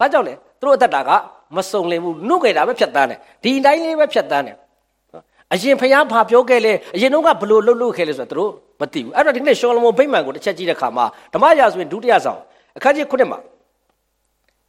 [0.00, 1.10] ဘာကြောင့်လဲသူတို့အသက်တာက
[1.56, 4.56] မစုံလင်ဘူးနှုတ်ကြတာပဲဖြတ်တန်းတယ်ဒီတိုင်းလေးပဲဖြတ်တန်းတယ်
[5.52, 8.50] အရင်ဖျားဘာပြောခဲ့လဲအရင်တော့ကဘလို့လှုပ်လှုပ်ခဲ့လဲဆိုတော့သူတို့
[8.80, 12.40] မသိဘူးအဲ့တော့ဒီနေ့ရှောလမုန်ဗိမာန်ကိုတစ်ချက်ကြည့်တဲ့အခါမှာဓမ္မရာဇဝင်ဒုတိယဆောင်
[12.76, 13.38] အခန်းကြီး9မှာ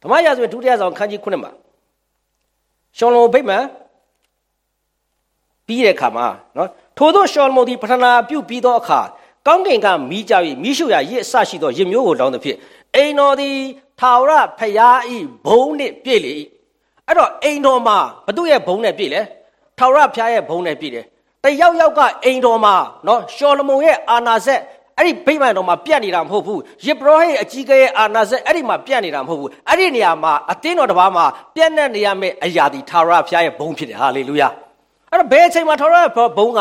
[0.02, 1.50] ဓမ္မရာဇဝင်ဒုတိယဆောင်အခန်းကြီး9မှာ
[2.98, 3.64] ရှောလမုန်ဗိမာန်
[5.66, 6.26] ပြီးတဲ့အခါမှာ
[6.56, 9.00] နော်ထို့သောရှောလမုန်သည်ပထနာပြုပြီးသောအခါ
[9.46, 12.58] ကောင်းကင်ကမိကြ၍မိရှုရာရစ်အဆရှိသောရစ်မျိုးကိုလောင်းသဖြင့်
[12.94, 13.56] အိမ်တော်သည်
[14.00, 16.32] ထာဝရဖျားဤဘုံနှင့်ပြည့်လေ၏
[17.06, 19.20] အဲ့တော့အိမ်တော်မှာဘသူရဲ့ဘုံနဲ့ပြည့်လဲ
[19.78, 21.04] ထာဝရဖျားရဲ့ဘုံနဲ့ပြည့်တယ်
[21.44, 22.74] တယောက်ယောက်ကအိမ်တော်မှာ
[23.06, 24.60] နော်ရှောလမုန်ရဲ့အာနာဆက်
[24.98, 31.24] အဲ့ဒီဗိမာန်တော်မှာပြတ်နေတာမဟုတ်ဘူးယေဘရဟိအကြီးကဲရဲ့အာနာဆက်အဲ့ဒီမှာပြတ်နေတာမဟုတ်ဘူးအဲ့ဒီနေရာမှာအသင်းတော်တစ်ပါးမှာ
[31.54, 34.48] ပြတ်နေနေရမယ့်အရာဒီထာဝရဘုရားရဲ့ဘုံဖြစ်တယ်ဟာလေလုယာ
[35.10, 36.60] အဲ့တော့ဘယ်အချိန်မှာထာဝရဘုံက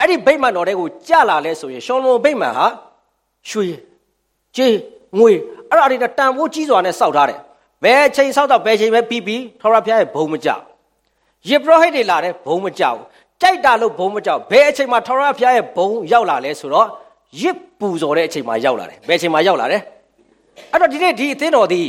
[0.00, 2.66] အဲ့ဒီဗိမာန်တော်တွေကိုကြာလာလဲဆိုရင်ရှောလမုန်ဗိမာန်ဟာ
[3.48, 3.66] ရွှေ
[4.56, 4.74] ကြေး
[5.18, 5.32] ငွေ
[5.68, 7.40] အဲ့ဒါတွေတန်ဖိုးကြီးစွာနဲ့စောက်ထားတယ်
[7.82, 10.62] ဘယ်အချိန်စောက်တော့ဘယ်အချိန်ပဲပြီးပြီးထာဝရဘုရားရဲ့ဘုံမကြောက်
[11.48, 12.98] ယေဘရဟိတွေလာတယ်ဘုံမကြောက်
[13.42, 16.88] ကြိုက်တာလို့ဘုံမကြောက်ဘယ်အချိန်မှာထာဝရဘုရားရဲ့ဘုံရောက်လာလဲဆိုတော့
[17.42, 19.82] ရစ်ပူဇော်တဲ့အချိန်မှာရောက်လာတယ်ဘယ်အချိန်မှာရောက်လာတယ်
[20.72, 21.82] အဲ့တော့ဒီနေ့ဒီအသင်းတော်ဒီ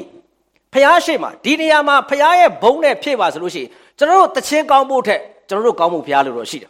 [0.73, 5.19] ဖျားရှိမှာဒီနေရာမှာဖျားရဲ့ဘုံနဲ့ဖြည့်ပါဆိုလို့ရှိရင်ကျွန်တော်တို့တခြင်းကောင်းဖို့ထက်
[5.49, 6.69] ကျွန်တော်တို့ကောင်းမှုဖျားလို့တော့ရှိတယ်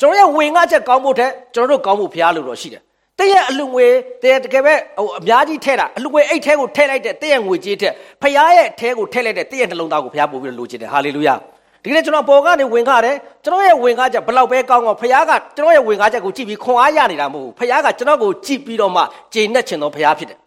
[0.00, 2.82] ကျွန်တော်ရဲ့ဝင်ငါချက်ကောင်းဖို့ထက်ကျွန်တော်တို့ကောင်းမှုဖျားလို့တော့ရှိတယ်
[3.18, 3.86] တည့်ရဲ့အလူငွေ
[4.22, 7.92] တည့်တကယ်ပဲဟိုအများကြီးထဲတာအလူငွေအိတ်ထဲကိုထည့်လိုက်တဲ့တည့်ရဲ့ငွေကြီးထက်
[8.22, 11.34] ဖျားရဲ့ထဲကိုထည့်လိုက်တဲ့တည့်ရဲ့နှလုံးသားကိုဖျားပို့ပြီးလိုချင်တယ်ဟာလေလုယာ
[11.82, 20.38] ဒီနေ့ကျွန်တော်ပေါ်ကနေဝင်ကားတယ်ကျွန်တော်ရဲ့ဝင်ကားချက်ဘလောက်ပဲကောင်းကောင်းဖခင်ကကျွန်တော်ရဲ့ဝင်ကားချက်ကိုကြည့်ပြီးခွန်အားရနေတာမဟုတ်ဘူးဖခင်ကကျွန်တော်ကိုကြည့်ပြီးတော့မှကျေနပ်ချင်တော်ဖခင်ဖြစ်တယ်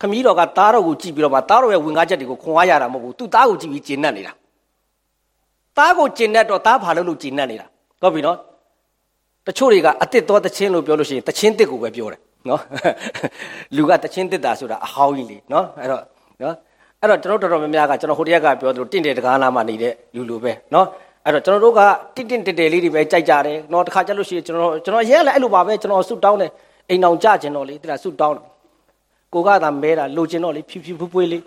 [0.00, 4.32] ခမည်းတော်ကသားတော်ကိုကြည့်ပြီးတော့မှသားတော်ရဲ့ဝင်ကားချက်တွေကိုခွန်အားရတာမဟုတ်ဘူးသူ့သားကိုကြည့်ပြီးကျေနပ်နေတာ
[5.76, 7.66] သားကိုကျေနပ်တော့သားဘာလို့လို့ကျေနပ်နေတာ
[8.02, 8.36] ဟုတ်ပြီနော်
[9.46, 12.60] တချို့တွေကအစ်စ်တော်တချင်းလို့ပြောလို့ရှိရင်တချင်းတစ်ကိုပဲပြောတယ်နော်
[13.76, 16.02] လူကတချင်းတစ်တာဆိုတာအဟောင်းကြီးလေနော်အဲ့တော့
[16.42, 16.54] နော်
[17.01, 20.85] အဲ့တော့ကျွန်တော်တော်တော်များများကကျွန်တော်ဟိုတရက်ကပြောသလိုတင့်တယ်တကားနာမှာနေတဲ့လူလူပဲเนาะ
[21.25, 21.79] အဲ့တော့ကျွန်တော်တို့က
[22.15, 26.51] တင့်တင့်တဲတဲလေးတွေပဲကြိုက်ကြတယ်เนาะတခါကြလို့ရှိရင်ကျွန်တော်ကျွန်တော်ရဲလည်းအဲ့လိုပါပဲကျွန်တော်ဆုတောင်းတယ်
[26.89, 28.45] အိမ်အောင်ကြကျင်တော့လေတိရဆုတောင်းတယ်
[29.33, 31.43] ကိုကသာမဲတာလိုချင်တော့လေဖြူဖြူဖွပွေးလေး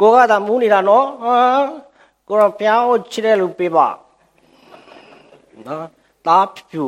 [0.00, 1.36] ကိုကသာမူးနေတာနော်ဟာ
[2.28, 3.86] ကိုတော့ပြောင်းချစ်တယ်လို့ပေးပါ
[5.66, 5.86] နော်
[6.26, 6.84] တားဖြူ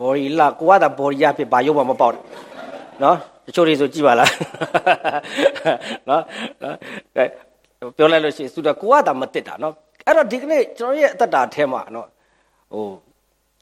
[0.00, 2.22] ဘော်ရီလာကိုကသာဘော်ရီရဖြစ်ဘာရုပ်မှမပေါက်တယ်
[3.02, 3.16] နော်
[3.49, 4.31] တချို့တွေဆိုကြည့်ပါလား
[6.09, 6.23] နော်
[6.63, 6.75] နော်
[7.97, 9.73] ပြောလိုက်လို့ရှိရင်သူကကိုကသာမတက်တာနော်
[10.05, 12.07] အဲ့တော့ဒီကနေ့ကျွန်တော်ရဲ့အသက်တာအဲမှာနော်
[12.73, 12.85] ဟို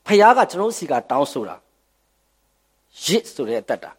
[0.07, 1.55] ဖခင်ကကျွန်တော်စီကတောင်းဆိုတာ
[3.05, 3.91] ရစ်ဆိုတဲ့အသက်တာ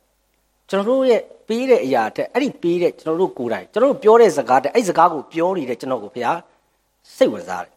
[0.69, 6.39] ကျွန်တော်တို့ရဲ့ပေးတဲ့အရာတဲ့အဲ့ဒီပေးတဲ့ကျွန်တော်တို့ကိုယ်တိုင်ကျွန်တော်တို့ပြောတဲ့စကားတဲ့အဲ့စကားကိုပြောနေတဲ့ကျွန်တော်ကိုဖခင်
[7.17, 7.73] စိတ်ဝင်စားတယ်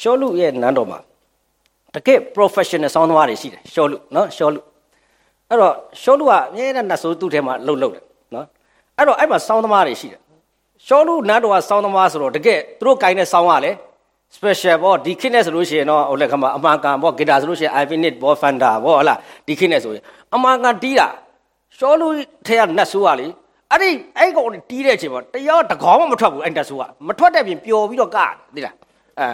[0.00, 0.98] ရှောလူရဲ့နန်းတော်မှာ
[1.94, 4.60] တကယ် professional ဆောင်းသမားတွေရှိတယ်ရှောလူနော်ရှောလူ
[5.52, 8.46] အဲ့တော့ရှောလူကအမြဲတမ်းနတ်ဆိုးသူ့ထဲမှာလှုပ်လှုပ်တယ်နော်
[8.98, 10.20] အဲ့တော့အဲ့မှာစောင်းသမားတွေရှိတယ်
[10.86, 13.76] ရှောလူနတ်တော်ကစောင်းသမားဆိုတော့တကယ်သူတို့ကိုင်းတဲ့စောင်းကလည်း
[14.36, 20.02] special ပေါ့ဒီခေတ်နဲ့ဆိုလို့ရှိရင်တော့ဟိုလက်ကမှာအမှန်ကန်ပေါ့ဂီတာဆိုလို့ရှိရင် Infinite ပေါ့ Fender ပေါ့ဟလားဒီခေတ်နဲ့ဆိုရင်
[20.34, 21.08] အမှန်ကန်တီးတာ
[21.78, 22.06] ရှောလူ
[22.46, 23.26] ထဲကနတ်ဆိုးကလေ
[23.70, 28.18] အဲ့ဒီအဲ့ကောင်တီးတဲ့အချိန်မှာတရားတကောင်းမှမထွက်ဘူးအဲ့နတ်ဆိုးကမထွက်တဲ့ပြင်ပျော်ပြီးတော့က
[28.54, 28.74] သိလား
[29.18, 29.28] အဲ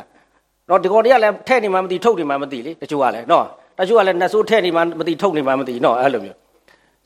[0.69, 3.45] တော့ဒီကောင်တွေကလည်းထဲ့နေမှမသိထုတ်နေမှမသိလေတချို့ကလည်းနော်
[3.79, 6.37] တချို့ကလည်းနတ်ဆိုးထဲ့နေမှမသိထုတ်နေမှမသိနော်အဲ့လိုမျိုး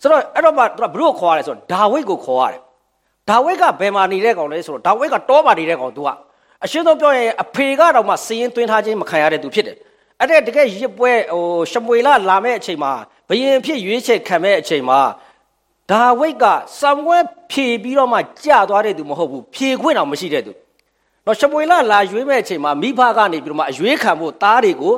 [0.03, 2.61] ဆိုတော့အဲ့တော့မှသူကဘလို့ခေါ်ရတယ်ဆိုတော့ဒါဝိတ်ကိုခေါ်ရတယ်
[3.31, 6.09] ဒါဝိတ်ကဘယ်မှာနေတဲ့ကောင်လဲဆိုတော့ဒါဝိတ်ကတောပါနေတဲ့ကောင်သူက
[6.65, 9.77] အရှင်းဆုံးပြောရင်အဖေကတော့မှစည်ရင်သွင်းထားခြင်းမခံရတဲ့သူဖြစ်တယ်
[10.21, 12.93] အဲ့တဲ့တကယ်ရစ်ပွဲဟိုရှမွေလာလာမဲ့အချိန်မှာ
[13.29, 15.01] ဘယင်ဖြစ်ရွေးချယ်ခံမဲ့အချိန်မှာ
[15.91, 16.45] ဒါဝိတ်က
[16.81, 17.19] စံဝဲ
[17.51, 20.53] ဖြေပြီးတော့မှကြာသွားတဲ့သူမဟုတ်ဘူးဖြေခွင့်တော့မရှိတဲ့သူ
[21.27, 24.95] တော့ရှမွေလာလာရွေးမဲ့အချိန်မှာမိဘကနေပြီးတော့မှအရွေးခံဖို့သားတွေကို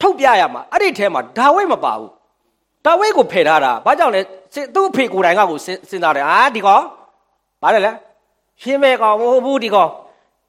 [0.00, 2.10] ထုတ်ပြရမှာအဲ့ဒီထဲမှာဒါဝိတ်မပါဘူး
[2.86, 4.20] ဒါဝိတ်ကိုဖယ်ထားတာဘာကြောင့်လဲ
[4.74, 6.84] သူ့အဖေကိုယ်တိုင်ကကိုစဉ်းစားတယ်အာဒီကောင်
[7.62, 7.92] ဘာလဲလဲ
[8.62, 9.90] ရှင်းမဲ့ကောင်မဟုတ်ဘူးဒီကောင်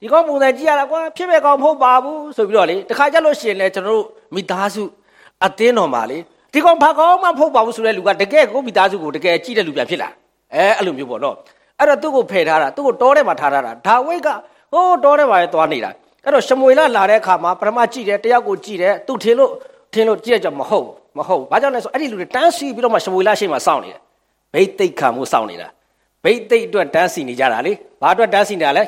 [0.01, 4.83] ဒီကောင်ပုံစံကြည့်ရတာကွာဖြစ်မဲ့ကောင်မဟုတ်ပါဘူးဆိုပြီးတော့လေတခါကြလို့ရှိရင်လေကျွန်တော်တို့မိသားစု
[5.45, 6.17] အတင်းတော်မှာလေ
[6.53, 10.09] ဒီကောင်ဘာကောင်မှမဟုတ်ပါဘူးဆိုတဲ့လူကတကယ်ကိုမိသားစုကိုတကယ်ကြည့်တဲ့လူပြန်ဖြစ်လာ
[10.53, 11.35] အဲအဲ့လိုမျိုးပေါ့နော်
[11.79, 14.27] အဲ့တော့သူ့ကိုဖယ်ထားတာသူ့ကိုတောထဲမှာထားထားတာဒါဝိတ်က
[14.73, 15.91] ဟိုးတောထဲမှာပဲသွားနေတာ
[16.23, 19.51] အဲ့တော့ရှမွေလာလာတဲ့အခါမှာပထမကြည့်တယ်တယောက်ကိုကြည့်တယ်သူထင်လို့
[19.93, 23.99] ထင်လို့ကြည့်ရကြမဟုတ်မဟုတ်ဘာကြောင့်လဲဆိုအဲ့ဒီလူတွေတန်းစီပြီးတော့မှရှမွေလာရှိမှစောင့်နေတယ်
[24.53, 25.67] ဘိတ်သိက်ခံမှုစောင့်နေတာ
[26.23, 28.83] ဘိတ်သိက်အတွက်တန်းစီနေကြတာလေဘာအတွက်တန်းစီနေတာလဲ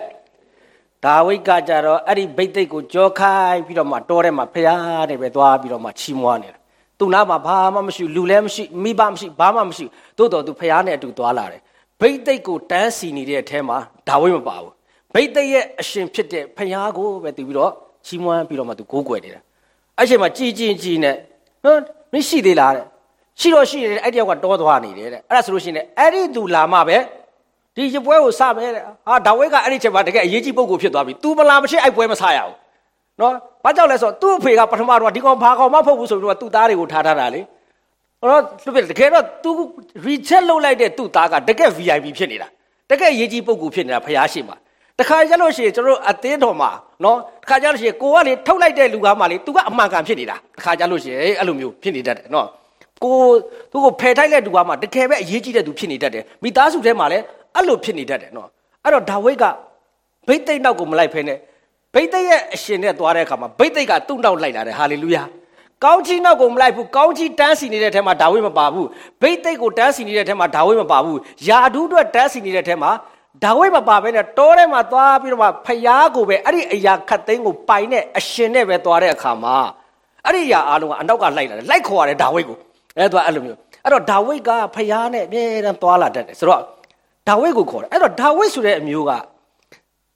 [1.06, 6.58] ဒါဝိတ်ကကြတော့အဲ့ဒီဘိတ်သိက်ကိုကြောခိုင်းပြီးတော့မှတောထဲမှာဖျားနေပဲသွားပြီးတော့မှချီးမွားနေတာ
[7.00, 9.86] သူနာမှာဘာမှမရှိလူလည်းမရှိမိဘမရှိဘာမှမရှိ
[10.18, 11.62] သို့တော်သူဖျားနဲ့အတူသွားလာတယ်
[12.00, 14.74] ဘိတ်သိက်ကိုတန်းစီနေတဲ့အထဲမှာဒါဝိတ်မပါဘူး
[15.14, 17.72] ဘိတ်သိက်ရဲ့အရှင်ဖြစ်တဲ့ဖျားကိုပဲသူပြီးတော့
[18.06, 19.42] ချီးမွမ်းပြီးတော့မှသူကိုးကွယ်နေတာ
[19.98, 21.16] အဲ့ချိန်မှာကြည်ကြည်ကြည်နဲ့
[21.64, 21.80] ဟမ်
[22.14, 22.86] မရှိသေးလားတဲ့
[23.40, 26.98] ရှိတော့ရှိတယ်အဲ့တယောက်ကတောသွားနေတယ်တဲ့အဲ့ဒါဆိုလို့ရှိရင်အဲ့ဒီသူလာမှပဲ
[27.76, 32.56] ဒီရပွဲကိုစမယ်တဲ့ဟာဒါဝိတ်ကအဲ့ဒီချိန်မှာတကယ်အရေးကြီးပုံကိုဖြစ်သွားပြီ तू မလာမရှိအဲ့ပွဲမဆရဘူး
[33.20, 37.42] နော်ဘာကြောင့်လဲဆိုတော့သူ့အဖေကပထမတော့ဒီကောင်ဘာကောင်မှမဟုတ်ဘူးဆိုပြီးတော့သူ့သားတွေကိုထားထားတာလေ
[38.20, 39.52] ဟောတော့သူတကယ်တော့သူ
[40.06, 42.48] recheck လုပ်လိုက်တဲ့သူ့သားကတကယ် VIP ဖြစ်နေတာ
[42.90, 44.58] တကယ်ရေးကြီးပုံကူဖြစ်နေတာဖျားရှိမှာ
[45.00, 46.70] တခါကျလို့ရှိရင်ကျွန်တော်အသင်းတော်မှာ
[47.04, 52.48] နော်တခါကျလို့ရှိရင်ကိုကလေထုတ်လိုက်တဲ့လူကမှလေသူကအမှန်ကန်ဖြစ်နေတာတခါကျလို့ရှိရင်အဲ့လိုမျိုးဖြစ်နေတတ်တယ်နော်
[53.04, 53.16] ကို
[53.72, 57.24] သူကိုဖယ်ထိုက်တဲ့လူကမှတကယ်ပဲအရေးကြီးတဲ့သူဖြစ်နေတတ်တယ်မိသားစုထဲမှာလည်း
[57.56, 58.48] အဲ့လိုဖြစ်နေတတ်တယ်နော်
[58.84, 59.46] အဲ့တော့ဒါဝိဒ်က
[60.28, 61.38] ဘိတ်သိက်နောက်ကိုမလိုက်ဖဲနဲ့
[61.94, 65.24] ဘိတ်သိက်ရဲ့အရှင်နဲ့သွားတဲ့အခါမှာဘိတ်သိက်ကသူ့နောက်လိုက်လာတယ်ဟာလေလုယာ
[65.84, 68.88] ကောင်းကြီးနောက်ကိုမလိုက်ဘူးကောင်းကြီးတန်းစီနေတဲ့ထဲမှာဒါဝိဒ်မပါဘူး
[69.22, 72.92] ဘိတ်သိက်ကိုတန်းစီနေတဲ့ထဲမှာဒါဝိဒ်မပါဘူးယာဒူးအတွက်တန်းစီနေတဲ့ထဲမှာ
[73.42, 79.56] ဒါဝိဒ်မပါဘဲနဲ့တောထဲမှာသွားပြီးတော့မှဖျားကိုပဲအဲ့ဒီအရာခတ်သိမ်းကိုပိုင်တဲ့အရှင်နဲ့ပဲသွားတဲ့အခါမှာ
[80.26, 82.58] အဲ့ဒီအရာအားလုံးကအနောက်ကလိုက်လာတယ်လိုက်ခေါ်ရတယ်ဒါဝိဒ်ကို
[82.98, 86.62] အဲ့တော့အဲ့လိုမျိုးအဲ့တော့ဒါဝိဒ်ကဖျားနဲ့အမြဲတမ်းသွားလာတတ်တယ်ဆိုတော့
[87.28, 89.12] ဒါဝိဒ်ကိုခေါ်တယ်အဲ့တော့ဒါဝိဒ်ဆိုတဲ့အမျိုးက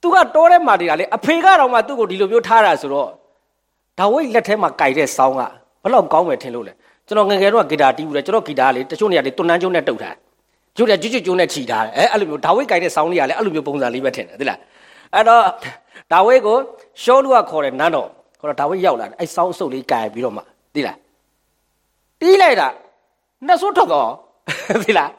[0.02, 3.10] သူကတောထဲမှာနေတာလေအဖေကတော့မှသူ့ကိုဒီလိုမျိုးထားတာဆိုတော့
[4.00, 5.42] ဒါဝိဒ်လက်ထဲမှာကြိုက်တဲ့ဆောင်းက
[5.84, 6.74] ဘလောက်ကောင်းမယ်ထင်လို့လဲ
[7.08, 10.27] ကျွန်တော်ငငယ်တော့ဂီတာတီးဘူးလေကျွန်တော်ဂီတာလေတချို့နေရာလေတွန်းနှန်းကျုံးနဲ့တုတ်ထားကျိုးတယ်
[10.78, 14.60] ကျွတ်ကျွတ်ကျုံးနဲ့ခြိထားတယ်အဲအဲ့လိုမျိုးဒါဝိဒ်ကြိုက်တဲ့ဆောင်းလေးကလည်းအဲ့လိုမျိုးပုံစံလေးပဲထင်တယ်သိလား
[15.14, 15.42] အဲ့တော့
[16.12, 16.58] ဒါဝိဒ်ကို
[17.04, 18.08] ရှောလူကခေါ်တယ်နန်းတော်
[18.40, 20.42] ခေါ်တော့ဒါဝိဒ်ရောက်လာတယ်အဲ့ဆောင်းအစုပ်လေးကြိုင်ပြီးတော့မှ
[20.76, 20.98] သိလား
[22.22, 22.68] တီးလိုက်တာ
[23.48, 24.10] နှဆိုးထွက်တော့
[24.84, 25.10] သိလား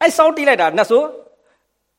[0.00, 1.06] အဲ့ဆောင်းတီးလိုက်တာနှဆိုး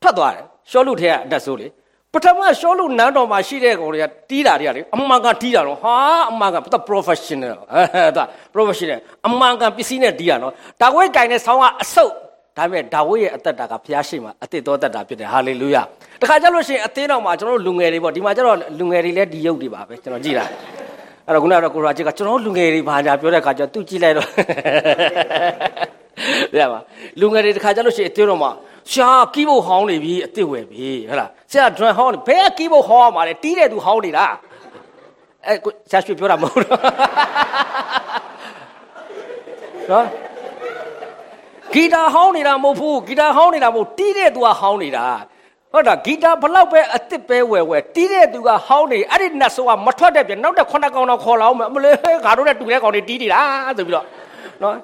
[0.02, 1.66] ထွက်သွားတယ်ရှောလူထဲကနှဆိုးလေ
[2.12, 5.94] ပထမရှောလူနန်းတော်မှာရှိတဲ့ကောင်တွေကတီးတာတွေကလေအမှန်ကန်တီးတာတော့ဟာ
[6.30, 8.24] အမှန်ကန်သူ professional အဲဒါ
[8.54, 12.14] professional အမှန်ကန်ပစ္စည်းနဲ့တီးတာနော်ဒါဝိဒ်ကင်တဲ့ဆောင်းကအဆုပ်
[12.56, 15.82] ဒါပေမဲ့ဒါဝိဒ်ရဲ့အသက်တာကဘုရားရှိခိုးအသစ်တော်သက်တာဖြစ်တယ်ဟာလေလုယာ
[16.22, 20.46] တခါကျလို့ရှိရင်အသင်းတော်မှာကျွန်တော်တို့လူငယ်တွေပေါ့ဒီမှာကျတော့လူငယ်တွေလည်းဒီရုပ်တွေပါပဲကျွန်တော်ကြည့်လာ
[21.26, 24.28] အဲ့တော့ခုနကတော့ကိုရာချစ်ကကျွန်တော်လူငယ်တွေဘာညာပြောတဲ့ခါကျသူကြည့်လိုက်တော့
[26.58, 26.80] ရပါ
[27.20, 28.50] လူငယ်တွေတခါကျလို့ရှိရင်အသင်းတော်မှာ
[28.92, 34.26] ရှာကီးဘုတ်ဟောင်းနေပြီအစ်စ်ဝယ်ပြီဟုတ်လားဆရာဒရန်ဟောင်းဘယ်ကီးဘုတ်ဟောင်းရမှာလဲတီးတဲ့သူဟောင်းနေတာ
[35.46, 35.54] အဲ
[35.90, 36.80] ဆရာရွှေပြောတာမဟုတ်တော့
[39.90, 40.04] နော်
[41.76, 45.04] ဂီတာဟောင်းနေတာမဟုတ်ဘူးဂီတာဟောင်းနေတာမဟုတ်တီးတဲ့သူကဟောင်းနေတာ
[45.72, 53.40] ဟုတ်တာဂီတာဘလောက်ပဲအစ်စ်ပဲဝယ်ဝယ်တီးတဲ့သူကဟောင်းနေအဲ့ဒီနတ်ဆိုးကမထွက်တဲ့ပြန်နောက်တဲ့ခုနှစ်ကောင်တော့ခေါ်လာအောင်မလေးငါတို့နဲ့တူတဲ့ကောင်တွေတီးနေတာ
[53.78, 54.04] ဆိုပြီးတော့
[54.62, 54.74] နော်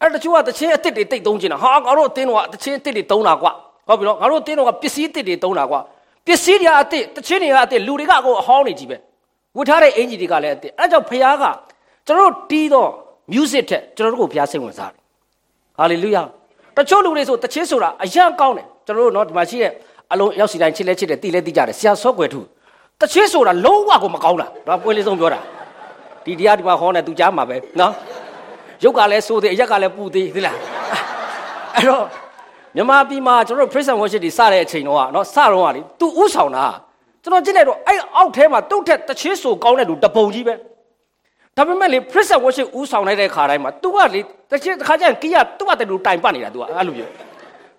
[0.00, 3.52] အဲ့တချို့ကတချင်းအစ်စ်တွေတိတ်သုံးချင်တာဟာငါတို့အတင်းတော့တချင်းအစ်စ်တွေသုံးတာကွာ
[3.88, 5.80] ဟုတ်ပြီနော်ငါတို့အတင်းတော့ပစ္စည်းအစ်စ်တွေသုံးတာကွာ
[6.26, 8.96] ပစ္စည်းတွေကအစ်စ်တချင်းတွေကအစ်စ်လူတွေကအကုန်အဟောင်းနေကြီးပဲ
[9.56, 11.44] ဝတ်ထားတဲ့အင်ဂျီတွေကလည်းအစ်စ်အဲ့ကြောင့်ဖခင်က
[12.06, 12.90] ကျွန်တော်တို့တီးတော့
[13.32, 15.00] music ထက်ကျွန်တော်တို့ကိုဘုရားစိတ်ဝင်စားတယ်
[15.78, 16.22] ဟာလေလုယာ
[16.76, 19.72] တချို့လူတွေဆိုတချင်းဆိုတာအရန်ကောင်းတယ်ကျွန်တော်တို့နော်ဒီမှာရှိတဲ့
[20.12, 22.40] အလုံးရောက်စီတိုင်းချစ်လဲချစ်တယ်တီးလဲတီးကြတယ်ဆရာဆော့ကွယ်ထူ
[23.00, 25.40] တချင်းဆိုတာလုံးဝကိုမကောင်းတာဒါပွဲလေးဆုံးပြောတာ
[26.24, 27.92] ဒီတရားဒီမှာဟောနေသူကြားမှာပဲနော်
[28.84, 30.56] ရုပ်ကလည်းစိုးသေးအရက်ကလည်းပူသေးသိလား
[31.76, 32.04] အဲ့တော့
[32.76, 36.64] မြန်မာပြည်မှာကျွန်တော်တို့ praise and worship တွေစတဲ့အချိန်တော့ကနော်စတော့ကလေသူဥဆောင်တာ
[37.22, 40.54] ကျွန်တော်ကြည့်လိုက်တော့အဲ့အောက်ထဲမှာတုတ်ထက်တချင်းဆိုကောင်းတဲ့လူတပုံကြီးပဲ
[41.59, 47.11] ဒါပေမဲ့လေ praise and worship ဥဆောင်လိုက်တဲ့ခါတိုင်းမှာ तू ကလေတချင်းတစ်ခါကျရင်ကီးကသူ့ဘာတလူတိုင်ပတ်နေတာ तू ကအဲ့လိုမျိုး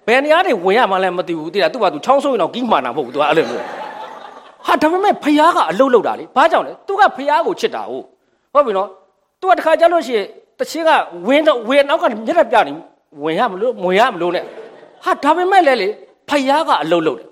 [0.07, 3.65] ဘယ်နေရာတွေဝင်ရမှလည်းမသိဘူးတိလား तू က तू ချောင်းဆိုးရင်တော့ကီးမှန်တာမဟုတ်ဘူး तू ကအဲ့လိုမျိုး
[4.67, 8.05] ဟာဒါပေမဲ့ဖះကအလုတ်လောက်တာလေဘာကြောင့်လဲ तू ကဖះကိုချစ်တာဟုတ်
[8.53, 8.89] ဟုတ်ပြီနော်
[9.41, 10.27] तू ကတစ်ခါကျလို့ရှိရင်
[10.59, 10.91] တချင်းက
[11.27, 12.73] ဝင်းတော့ဝင်းနောက်ကမျက်နှာပြနေ
[13.23, 14.41] ဝင်ရမလို့ဝင်ရမလို့ ਨੇ
[15.05, 15.89] ဟာဒါပေမဲ့လည်းလေ
[16.29, 17.29] ဖះကအလုတ်လောက်တယ်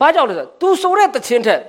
[0.00, 1.60] ဘာကြောင့်လဲဆို तू ဆိုတဲ့တချင်းထက်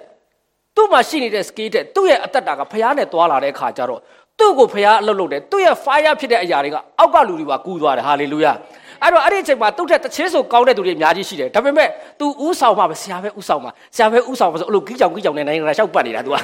[0.76, 4.02] သူ့မှာရှိနေတဲ့ skill တဲ့သူ့ရဲ့အသက်တာကဖះနဲ့တွာလာတဲ့အခါကျတော့
[4.40, 8.52] သူ့ကိုဖះအလုပ်လုပ်တယ်သူ့ရဲ့ fire ဖြစ်တဲ့အရာတွေကအောက်ကလူတွေပါကူးသွားတယ်ဟာလေလုယာ
[9.04, 11.88] အဲ့တော့အဲ့ဒီအချိန်မှာသူ့ထက်တချင်းဆိုကောင်းတဲ့သူတွေအများကြီးရှိတယ်ဒါပေမဲ့
[12.20, 16.36] तू ဥဆောင်မှာပဲဆရာပဲဥဆောင်မှာဆရာပဲဥဆောင်မှာဆိုအဲ့လိုကြီးကြောင်ကြီးကြောင်နဲ့နိုင်ငံရှောက်ပတ်နေတာ तू က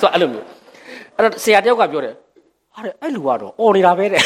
[0.00, 0.46] ဆိုအဲ့လိုမျိုး
[1.16, 2.14] အဲ့တော့ဆရာတယောက်ကပြောတယ်
[2.74, 4.20] ဟာတဲ့အဲ့လူကတော့អော်နေတာပဲတဲ့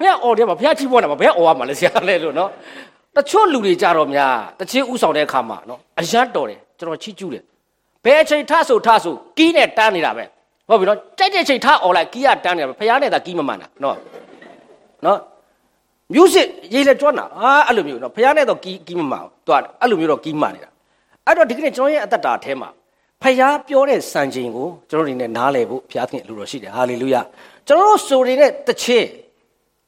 [0.00, 2.50] ဘယ်ကអော်တယ်မှာဘယ်ကကြီးပွားတာမှာဘယ်ကអော်ရမှာလဲဆရာလဲလို့နော်
[3.16, 7.42] တချို့လူတွေကြတော့များတချင်းဥဆောင်တဲ့အခါမှာနော်အရတ်တော်တယ်ကျွန်တော်ချီးကျူးတယ်
[8.04, 10.24] ဘယ်အချိန်ထဆိုထဆိုကီးနဲ့တန်းနေတာပဲ
[10.70, 13.96] ဟုတ်ပြီနော်ကြိုက်တဲ့ချိန်ထអော်လိုက်ကီးကတန်းနေတာပဲဖရားနဲ့သာကီးမမှန်တာနော်
[15.04, 15.18] နော်
[16.14, 20.70] music ရေးလဲကျွမ်းတာအာအဲ့လိုမျိုးနော်ဖရားနဲ့တော့ကီးကီးမမှန်ဘူးသူကအဲ့လိုမျိုးတော့ကီးမှန်နေတာ
[21.26, 22.70] အဲ့တော့ဒီကနေ့ကျွန်တော်ရဲ့အသက်တာအแทမှာ
[23.22, 27.20] ဖရားပြောတဲ့စံချိန်ကိုကျွန်တော်တို့နေနဲ့နားလည်ဖို့ဘုရားသခင်အလိုတော်ရှိတယ်ဟာလေလုယာ
[27.66, 29.08] ကျွန်တော်တို့ဆိုနေတဲ့တခြင်း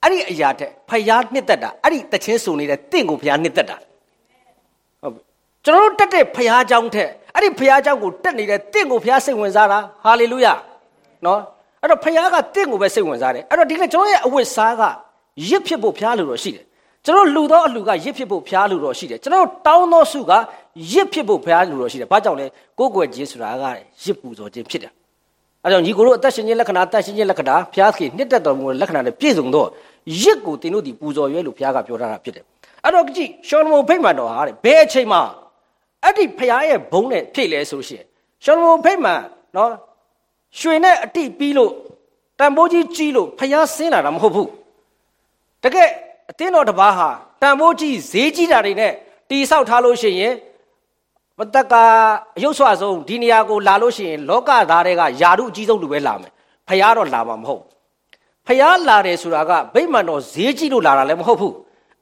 [0.03, 3.77] အဲ့ဒီအရာတဲ့ဖရားနှစ်သက်တာအဲ့ဒီတခြင်းဆိုနေတဲ့တင့်ကိုဖရားနှစ်သက်တာ
[5.03, 5.21] ဟုတ်ပြီ
[5.65, 10.53] ကျွန်တော်တို့တက်တဲ့ဖရားเจ้าထက်အဲ့ဒီဖရားเจ้าကိုတက်နေတဲ့တင့်ကိုဖရားစိတ်ဝင်စားတာဟာလေလုယာ
[11.28, 11.42] နော်
[11.82, 14.82] အဲ့တော့ဖရားကတင့်ကိုပဲစိတ်ဝင်စားတယ်အဲ့တော့ဒီကနေ့ကျွန်တော်ရဲ့အဝတ်စားက
[15.50, 16.66] ရစ်ဖြစ်ဖို့ဖရားလိုတော်ရှိတယ်
[17.06, 20.32] ကျွန်တော်လူသောအလူကရစ်ဖြစ်ဖို့ဖရားလူတော်ရှိတယ်ကျွန်တော်တောင်းသောစုက
[20.92, 22.46] ရစ်ဖြစ်ဖို့ဖရားလူတော်ရှိတယ်ဘာကြောင့်လဲ
[22.80, 23.64] ကိုယ်ွယ်ခြင်းဆိုတာက
[24.04, 24.92] ရစ်ပူဇော်ခြင်းဖြစ်တယ်
[25.64, 29.66] အဲကြောင့်ညီကိုတို့အသက်ရှင်ခြင်းလက္ခဏာတန်ရှင်ခြင်းလက္ခဏာဖျားသခင်နှစ်သက်တော်မူတဲ့လက္ခဏာနဲ့ပြည့်စုံသော
[30.22, 32.44] ရစ်ကိုသင်တို့ဒီပူဇော်ရွဲလို့ဖျားကပြောထားတာဖြစ်တယ်
[32.84, 35.22] အဲ့တော့ကြည့်ရှောလမုန်ဖိတ်မှန်တော်ဟာတဲ့ဘယ်အချိန်မှာ
[36.04, 38.06] အဲ့ဒီဖျားရဲ့ဘုံနဲ့ဖြည့်လဲဆိုလို့ရှိရင်
[38.44, 39.22] ရှောလမုန်ဖိတ်မှန်
[39.56, 39.72] နော်
[40.60, 41.72] ရွှေနဲ့အတိပြီးလို့
[42.40, 44.50] တန်ဖိုးကြီးကြီးလို့ဖျားဆင်းလာတာမဟုတ်ဘူး
[45.64, 45.90] တကယ်
[46.30, 47.10] အတင်းတော်တစ်ပါးဟာ
[47.42, 48.92] တန်ဖိုးကြီးဈေးကြီးတာတွေနဲ့
[49.30, 50.34] တီဆောက်ထားလို့ရှိရင်
[51.40, 51.74] မတက်က
[52.38, 56.32] အယုတ်ဆွဆုံးဒီနေရာကိုလာလို့ရှိရင်လောကသားတွေကယာရုအကြီးဆုံးလူပဲလာမယ်
[56.68, 57.64] ဖျားတော့လာမှာမဟုတ်
[58.48, 61.54] ဖျားလာတယ်ဆိုတာကဗိမာန်တော်ဈေးကြီးလို့လာတာလည်းမဟုတ်ဘူး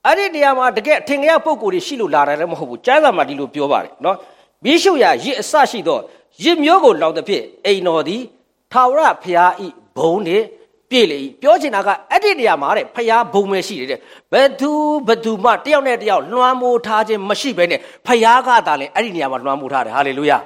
[0.05, 4.17] အဲ့ဒီနေရာမှာတကယ်အထင်ကြီးပုံကိုယ်တွေရှိလို့လာတယ်လည်းမဟုတ်ဘူးကျမ်းစာမှာဒီလိုပြောပါတယ်နော်
[4.63, 5.99] မိရှုရရစ်အစရှိသော
[6.43, 8.21] ရစ်မျိုးကိုလောင်တဲ့ဖြစ်အိမ်တော်သည်
[8.71, 10.45] ထာဝရဘုရားဤဘုံနှင့်
[10.89, 13.99] ပြည့်လေပြောချင်တာကအဲ့ဒီနေရာမှာတဲ့ဘုရားဘုံပဲရှိတယ်တဲ့
[14.31, 14.71] ဘယ်သူ
[15.07, 20.37] ဘယ်သူမှတယောက်နဲ့တယောက်လွှမ်းမိုးထားခြင်းမရှိဘဲနဲ့ဘုရားကသာလဲအဲ့ဒီနေရာမှာလွှမ်းမိုးထားတယ်ဟာလေလုယာ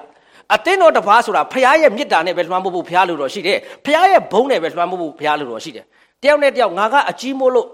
[0.53, 5.85] အသင်းတော်တစ်ပါးဆိုတာဘုရားရဲ့မေတ္တာနဲ့ပဲလွှမ်းမိုးဖို့ဘုရားလိုတော်ရှိတယ်ဘုရားရဲ့ဘုံနဲ့ပဲလွှမ်းမိုးဖို့ဘုရားလိုတော်ရှိတယ်
[6.23, 7.67] တယောက်နဲ့တယောက်ငါကအကြီးမို့လို့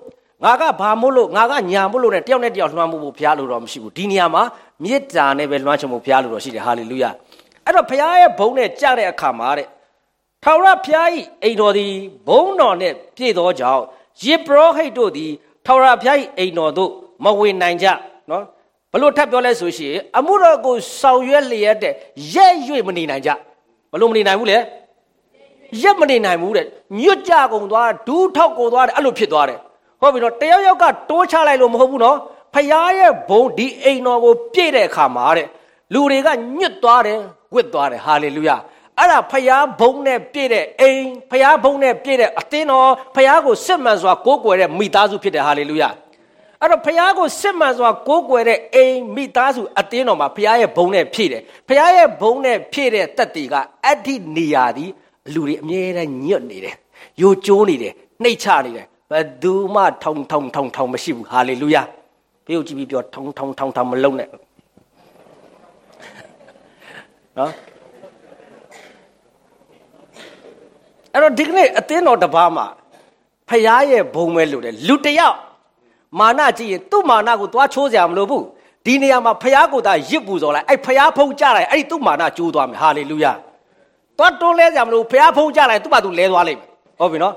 [0.46, 4.44] ငါကဘာမို့လို့ငါကညာမို့လို့နဲ့တယောက်နဲ့တယောက်လွှမ်းမိုးဖို့ဘုရားလိုတော်မရှိဘူးဒီနေရာမှာ
[4.84, 7.10] မေတ္တာနဲ့ပဲလွှမ်းချဖို့ဘုရားလိုတော်ရှိတယ်ဟာလေလုယာ
[7.66, 9.68] အဲ့တော့ဘုရားရဲ့ဘုံနဲ့ကြတဲ့အခါမှာတဲ့
[10.44, 11.08] ထာဝရဘုရား၏
[11.44, 11.94] အိမ်တော်သည်
[12.28, 13.84] ဘုံတော်နှင့်ပြည့်သောကြောင့်
[14.24, 15.32] ယေဘရဟိတ်တို့သည်
[15.66, 16.92] ထာဝရဘုရား၏အိမ်တော်သို့
[17.24, 17.88] မဝင်နိုင်ကြ
[18.30, 18.44] နော်
[18.92, 21.94] ဘလို့ထပ်ပြောလဲဆိုရှင်အမှုတော်ကိုဆောင်ရွက်လျက်တဲ့
[22.34, 22.54] ရက်၍
[22.88, 23.30] မနေနိုင်ကြ
[23.92, 24.58] ဘလို့မနေနိုင်ဘူးလေ
[25.82, 26.66] ရက်မနေနိုင်ဘူးတဲ့
[27.02, 29.60] ညွတ်ကြကုန်သွားဒူးထောက်ကုန်သွားတယ်အဲ့လိုဖြစ်သွားတယ်
[30.02, 32.18] ဟုတ်ပြီနော်တယောက်ယောက်ကတိုးချလိုက်လို့မဟုတ်ဘူးနော်
[32.54, 35.48] ဖရားရဲ့ဘုံဒီအိမ်တော်ကိုပြည့်တဲ့အခါမှာတဲ့
[35.94, 36.28] လူတွေက
[36.58, 37.20] ညွတ်သွားတယ်
[37.56, 38.56] ဝစ်သွားတယ်ဟာလေလုယာ
[39.00, 45.90] အဲ့ဒါဖျားဘုံနဲ့ပြည့်တဲ့အိမ်ဖျားဘုံနဲ့ပြည့်တဲ့အသင်းတော်ဖျားကိုစစ်မှန်စွာကိုးကွယ်တဲ့မိသားစုဖြစ်တယ်ဟာလေလုယာ
[46.62, 54.86] အဲ့တော့ဖျားကိုစစ်မှန်စွာကိုးကွယ်တဲ့အိမ်မိသားစုအသင်းတော်မှာဖျားရဲ့ဘုံနဲ့ဖြည့်တယ်ဖျားရဲ့ဘုံနဲ့ဖြည့်တဲ့တက်တီကအဲ့ဒီနေရာဒီ
[55.34, 56.76] လူတွေအမြဲတမ်းညွတ်နေတယ်
[57.22, 61.84] ယိုကျိုးနေတယ်နှိတ်ချနေတယ်ဘယ်သူမှထောင်ထောင်ထောင်ထောင်မရှိဘူးဟာလေလုယာ
[62.46, 64.28] ဘေးကိုကြည့်ပြီးပြောထောင်ထောင်ထောင်ထောင်မလုံးနဲ့
[67.38, 67.52] နော်
[71.13, 72.65] အဲ့တော့ဒီကနေ့အသင်းတော်တစ်ပါးမှာ
[73.50, 75.38] ဖရားရဲ့ဘုံပဲလို့တယ်လူတယောက်
[76.19, 78.43] မာနကြည့်ရင်သူ့မာနကိုသွားချိုးစရာမလိုဘူး
[78.86, 83.32] ဒီနေရာမှာဖရားကိုသာရစ်ပူဇော်လိုက်အဲ့ဖရားဖုံးကြလိုက်အဲ့ဒီသူ့မာနကျိုးသွားမယ်ဟာလေလုယာ
[84.17, 86.69] သွားတွန်းလဲစရာမလိုဖရားဖုံးကြလိုက်သူ့ဘာသူလဲသွားလိမ့်မယ်
[87.00, 87.34] ဟုတ်ပြီနော်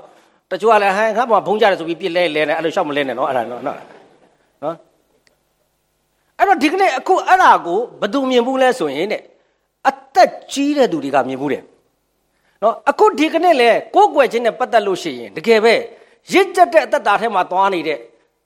[0.51, 3.77] တချို့ကလည်းဟန်ငါ့ဘာဖုံးကြတယ်ဆိုပြီးပြစ်လဲလဲနေအဲ့လိုရှောက်မလဲနဲ့နော်အဲ့ဒါနော်နော်
[4.63, 4.75] နော်
[6.37, 9.21] အဲ့တော့ဒီကနေ့အခုအဲ့ဒါကိုဘယ်သူမြင်ဘူးလဲဆိုရင်တဲ့
[9.89, 11.63] အသက်ကြီးတဲ့သူတွေကမြင်ဘူးတယ်
[12.63, 15.73] နော်အခုဒီကနေ့လေကိုယ်ွယ်ချင်းနဲ့ပတ်သက်လို့ရှိရင်တကယ်ပဲ
[16.33, 17.99] ရစ်ကြက်တဲ့အသက်တာထဲမှာသွားနေတဲ့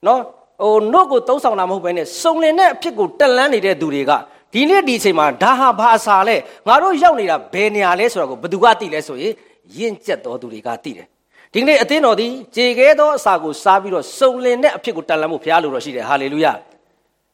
[0.06, 0.20] နော်
[0.62, 4.12] ဟိုနှုတ်ကိုသုံးဆောင်တာမဟုတ်ဘဲနဲ့စုံလင်တဲ့အဖြစ်ကိုတက်လန်းနေတဲ့သူတွေက
[4.52, 6.36] ဒီနေ့ဒီအချိန်မှာဒါဟာဘာအစာလဲ
[6.68, 9.34] ငါတို့ရောက်နေတာဘယ်နေရာလဲဆိုတာကိုဘယ်သူကသိလဲဆိုရင်
[9.78, 11.06] ရင့်ကျက်တော်သူတွေကသိတယ်
[11.52, 16.52] ဒီကနေ့အသင်းတော်သည်ကြေခဲသောအစာကိုစားပြီးတော့စုံလင်တဲ့အဖြစ်ကိုတက်လန်းဖို့ဘုရားလိုတော်ရှိတယ်ဟာလေလုယာ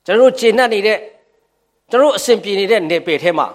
[0.07, 0.99] ကျွန်တော်တို့ကျေနပ်နေတဲ့
[1.91, 3.47] ကျွန်တော်တို့အစဉ်ပြေနေတဲ့နေပယ်ထဲမှာ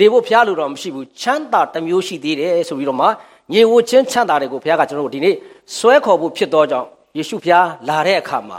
[0.00, 3.06] နေဖို့ဘုရားလိုတော့မရှိဘူးချမ်းသာတစ်မျိုးရှိသေးတယ်ဆိုပြီးတော့မှ
[3.52, 5.34] ညင်ဝချင်းချမ်းသာတွေကိုဘုရားကကျွန်တော်တို့ဒီနေ့
[5.76, 8.58] ဆွဲခေါ်ဖို့ဖြစ်သောကြောင့်ယေရှုဘုရားလာတဲ့အခါမှာ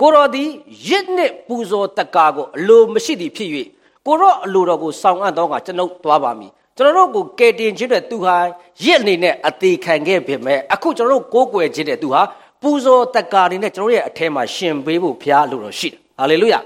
[0.00, 0.48] ကိုတော်သည်
[0.88, 3.48] ရစ်နှစ်ပူဇော်တကာကိုအလိုမရှိသည်ဖြစ်၍
[4.06, 8.36] ကိုရောအလိုတော်ကိုဆောင်အပ်တော့ကကျွန်ုပ်သွားပါမည်ကျွန်တော်တို့ကိုကယ်တင်ခြင်းတဲ့သူဟာ
[8.84, 12.22] ရစ်အနေနဲ့အသေးခံခဲ့ပေမဲ့အခုကျွန်တော်တို့ကိုးကွယ်ခြင်းတဲ့သူဟာ
[12.62, 16.60] ပူဇော်တကာနေနဲ့ကျွန်တော်ရဲ့အထဲမှာရှင်ပေးဖို့ဘုရားလိုတော်ရှိတယ်ဟာလေလုယာ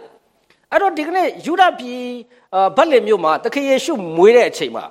[0.70, 2.04] အဲ့တော့ဒီကနေ့ယူဒပြည်
[2.77, 4.85] ဗတ်လင်မြို့မှာသခင်ယေရှုမွေးတဲ့အချိန်မှာ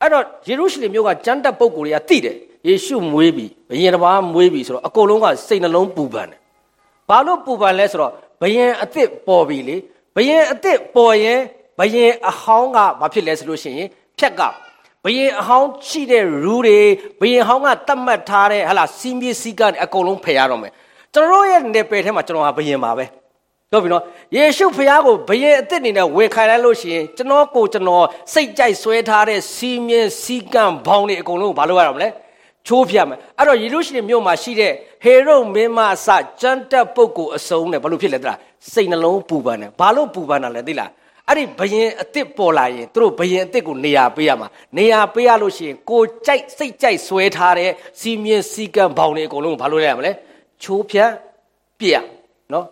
[0.00, 2.36] အဲ့တော့ယေရုရှလင်မြို့ကကျမ်းတက်ပုဂ္ဂိုလ်တွေကသိတယ်
[2.68, 6.38] ယေရှုမွေးပြီဘယင်တစ်ပါးမွေးပြီဆိုတော့အကုန်လုံးကစိတ်နှလုံးပူပန်တယ်
[7.08, 8.12] ဘာလို့ပူပန်လဲဆိုတော့
[8.42, 9.76] ဘယင်အစ်စ်ပေါ်ပြီလေ
[10.16, 11.40] ဘယင်အစ်စ်ပေါ်ရင်
[11.78, 13.88] ဘယင်အဟောင်းကဘာဖြစ်လဲဆိုလို့ရှိရင်
[14.18, 14.42] ဖြက်က
[15.04, 16.78] ဘယင်အဟောင်းရှိတဲ့ရူးတွေ
[17.20, 20.72] ဘယင်ဟောင်းကတတ်မှတ်ထားတဲ့ဟလာစီးမြေးစည်းကနေအကုန်လုံးဖယ်ရတော့မယ်
[21.14, 23.04] ကျွန်တော်ရဲ့နေပယ်ထဲမှာကျွန်တော်ဟာဘယင်ပါပဲ
[23.72, 24.02] ဟုတ်ပြီနော်
[24.36, 32.08] ယေရှုဖခင်ကိုဘယင်အစ်စ်အနေနဲ့ဝေခံလိုက်လို့ရှိရင်ကျွန်တော်ကိုကျွန်တော်စိတ်ကြိုက်ဆွဲထားတဲ့စီးမြင်စီးကံဘောင်းတွေအကုန်လုံးကိုဘာလုပ်ရအောင်လဲ
[32.66, 34.72] ချိုးပြမယ်အဲ့တော့ယေရုရှလင်မြို့မှာရှိတဲ့
[35.04, 36.08] ဟေရုမင်းမအစ
[36.40, 38.38] ကြမ်းတက်ပုဂ္ဂိုလ်အစုံနဲ့ဘာလို့ဖြစ်လဲတလား
[38.72, 40.90] စိတ်နှလုံးပူပန်တယ်ဘာလို့ပူပန်တာလဲသိလား
[41.28, 50.12] အဲ့ဒီဘယင်အစ်စ်ပေါ်လာရင်သူတို့ဘယင်အစ်စ်ကိုနေရာပေးရမှာနေရာပေးရလို့ရှိရင်ကိုကြိုက်စိတ်ကြိုက်ဆွဲထားတဲ့စီးမြင်စီးကံဘောင်းတွေအကုန်လုံးကိုဘာလို့လဲရမလဲ
[50.62, 51.10] ချိုးဖြတ်
[51.78, 51.96] ပြရ
[52.52, 52.66] နော်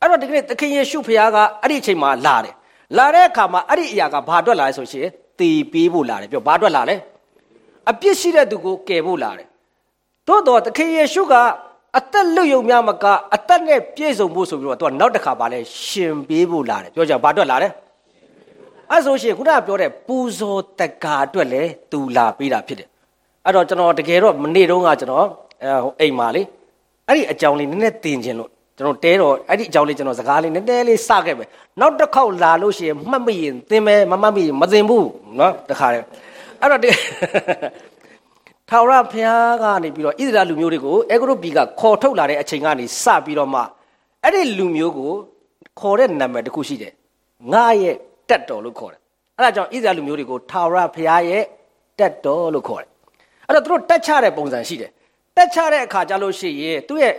[0.00, 2.54] အဲ့တော့ဒီကနေ့သခင်ယေရှုဖခင်ကအဲ့ဒီအချိန်မှာလာတယ်
[2.96, 5.06] လာတဲ့အခါမှာအဲ့ဒီအရာကဘာအတွက်လာလဲဆိုရှင်
[5.40, 6.96] တေပေးဖို့လာတယ်ပြောဘာအတွက်လာလဲ
[7.90, 9.46] အပြစ်ရှိတဲ့သူကိုကယ်ဖို့လာတယ်
[10.28, 11.34] သို့တော့သခင်ယေရှုက
[11.98, 17.68] အသက်လွတ်ယုံများမကအသက်နဲ့ပြည့်စုံဖို့ဆိုပြီးတော့သူကနောက်တစ်ခါပါလဲရှင်ပေးဖို့လာတယ်ပြောကြဘာအတွက်လာလဲ
[18.90, 22.88] အဲ့ဆိုရှင်ခုနကပြောတဲ့ပူဇော်တက္ကာအတွက်လဲသူလာပေးတာဖြစ်တယ်
[23.44, 25.26] အဲ့တော့ကျွန်တော်တကယ်တော့မနေ့တုန်းကကျွန်တော်
[25.62, 26.42] အဲအိမ်မှာလေ
[27.06, 31.44] အဲ့ဒီအကြောင်းလေးနည်းနည်းသင်ခြင်းလို့ ကျွန်တော်တဲတော့အဲ့ဒီအကြောင်းလေးကျွန်တော်စကားလေးနည်းနည်းလေးစခဲ့ပဲ
[31.80, 36.04] နောက်တစ်ခေါက်လာလို့ရှိရင်မှတ်မရင်သင်ပဲမမှတ်မရင်မသင်ဘူးနော်တခါတည်း
[36.60, 36.80] အဲ့တော့
[38.68, 43.60] ထာဝရဘုရားကနေပြီးတော့ဣသရေလလူမျိုးတွေကိုအေဂရုပြည်ကခေါ်ထုတ်လာတဲ့အချိန်ကနေစပြီးတော့မှ
[44.24, 45.12] အဲ့ဒီလူမျိုးကို
[45.80, 46.92] ခေါ်တဲ့နာမည်တစ်ခုရှိတယ်
[47.52, 47.94] ငါရဲ့
[48.28, 49.00] တက်တော်လို့ခေါ်တယ်
[49.36, 51.42] အဲ့ဒါကြောင့်ဣသရေလလူမျိုးတွေကိုထာဝရဘုရားရဲ့
[51.98, 52.88] တက်တော်လို့ခေါ်တယ်
[53.46, 54.90] အဲ့တော့သူတို့တက်ချတဲ့ပုံစံရှိတယ်
[55.36, 57.14] တက်ချတဲ့အခါကျလို့ရှိရင်သူ့ရဲ့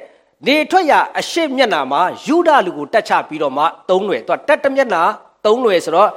[0.47, 5.01] နေထွက်ရအရှိမျက်နာမှာယူဒလူကိုတက်ချပြီးတော့မှသုံးလွယ်သူကတက်တမျက်နာ
[5.45, 6.09] သုံးလွယ်ဆိုတော့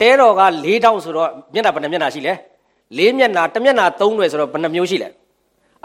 [0.00, 2.32] တဲတော်က၄တောင်းဆိုတော့မျက်နှာဘယ်နှမျက်နှာရှိလဲ
[2.98, 5.08] ၄မျက်နှာတစ်မျက်နှာသုံးလွယ်ဆိုတော့ဘယ်နှမျိုးရှိလဲ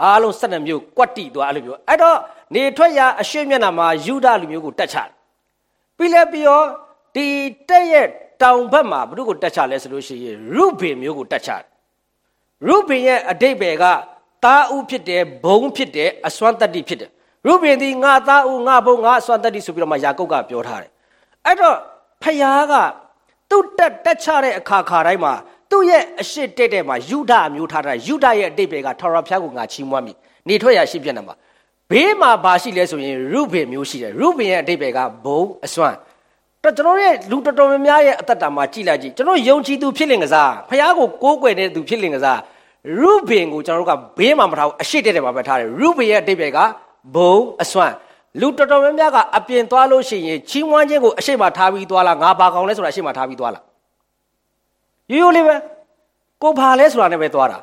[0.02, 2.18] အားလုံး၁၂မျိုးကွက်တီသွားအဲ့လိုမျိုးအဲ့တော့
[2.54, 5.08] နေထွက်ရအရှိမျက်နှာမှာယူဒလူမျိုးကိုတက်ချတယ်
[5.96, 6.66] ပြီးလဲပြီးတော့
[7.14, 7.26] ဒီ
[7.68, 8.06] တက်ရဲ့
[8.42, 11.62] တောင်ဘက်မှာဘု து ကိုတက်ချလဲဆိုလို့ရှိရင်ရုဘင်မျိုးကိုတက်ချတယ်
[12.68, 13.84] ရုဘင်ရဲ့အတိတ်ဘယ်က
[14.44, 17.10] တာဥဖြစ်တယ်ဘုံဖြစ်တယ်အစွမ်းတတ္တိဖြစ်တယ်
[17.46, 20.90] ရုဘင်ဒီငါသားဥငါဘုံငါအစွမ်းတတ္တိဆိုပြီးတော့မှယာကုပ်ကပြောထားတယ်
[21.46, 21.76] အဲ့တော့
[22.22, 22.74] ဖယားက
[23.50, 25.32] သူ့တက်တက်ချတဲ့အခါခါတိုင်းမှာ
[25.70, 30.12] သူ့ရဲ့အရှိတက်တဲ့မှာယူဒအမျိုးထားတာယူဒရဲ့အတိတ်ပဲကထာဝရဘုရားကိုငါချီးမွမ်းမိ
[30.48, 31.34] နေထွက်ရရှိပြနေမှာ
[31.90, 35.96] ဘေးမှာဘာရှိလဲဆိုရင်ရုဘင်မျိုးရှိတယ်ရုဘင်ရဲ့အတိတ်ပဲကဘုံအစွမ်း
[36.62, 42.38] တော့ကျွန်တော်ရဲ့လူတော်တော်များများရဲ့အသက်တာမှာကြည်လိုက်ကြည့်ကျွန်တော်ယုံကြည်သူဖြစ်လင်ကစားဖះကိုကိုးကွယ်တဲ့သူဖြစ်လင်ကစား
[43.00, 46.58] ရုဘင်ကိုကျွန်တော်တို့ကဘေးမှာမထားဘူးအရှိတက်တယ်မှာပဲထားတယ်ရုဘင်ရဲ့အတိတ်ပဲက
[47.14, 47.94] ဘုံအစွမ်း
[48.40, 53.64] လူတော်တော်များများကအပြင်သွားလို့ရှိရင်ချီးမွမ်းခြင်းကိုအရှိမထားပြီးသွားလားငါဘာကောင်လဲဆိုတာအရှိမထားပြီးသွားလား
[55.12, 55.54] ရိုးရိုးလေးပဲ
[56.42, 57.58] ကိုဘာလဲဆိုတာနဲ့ပဲသွားတာ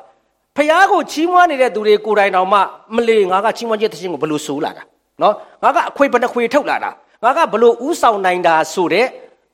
[0.56, 2.58] ဖះကိုချီးမွမ်းနေတဲ့သူတွေကိုယ်တိုင်တော်မှ
[2.94, 4.82] မလီငါကချီးမွမ်းခြင်းတခြင်းကိုဘယ်လိုဆိုးလာတာ
[5.22, 6.90] နော်ငါကအခွေဘယ်နှခွေထုတ်လာတာ
[7.24, 9.06] ငါကဘယ်လိုဥဆောင်နိုင်တာဆိုတဲ့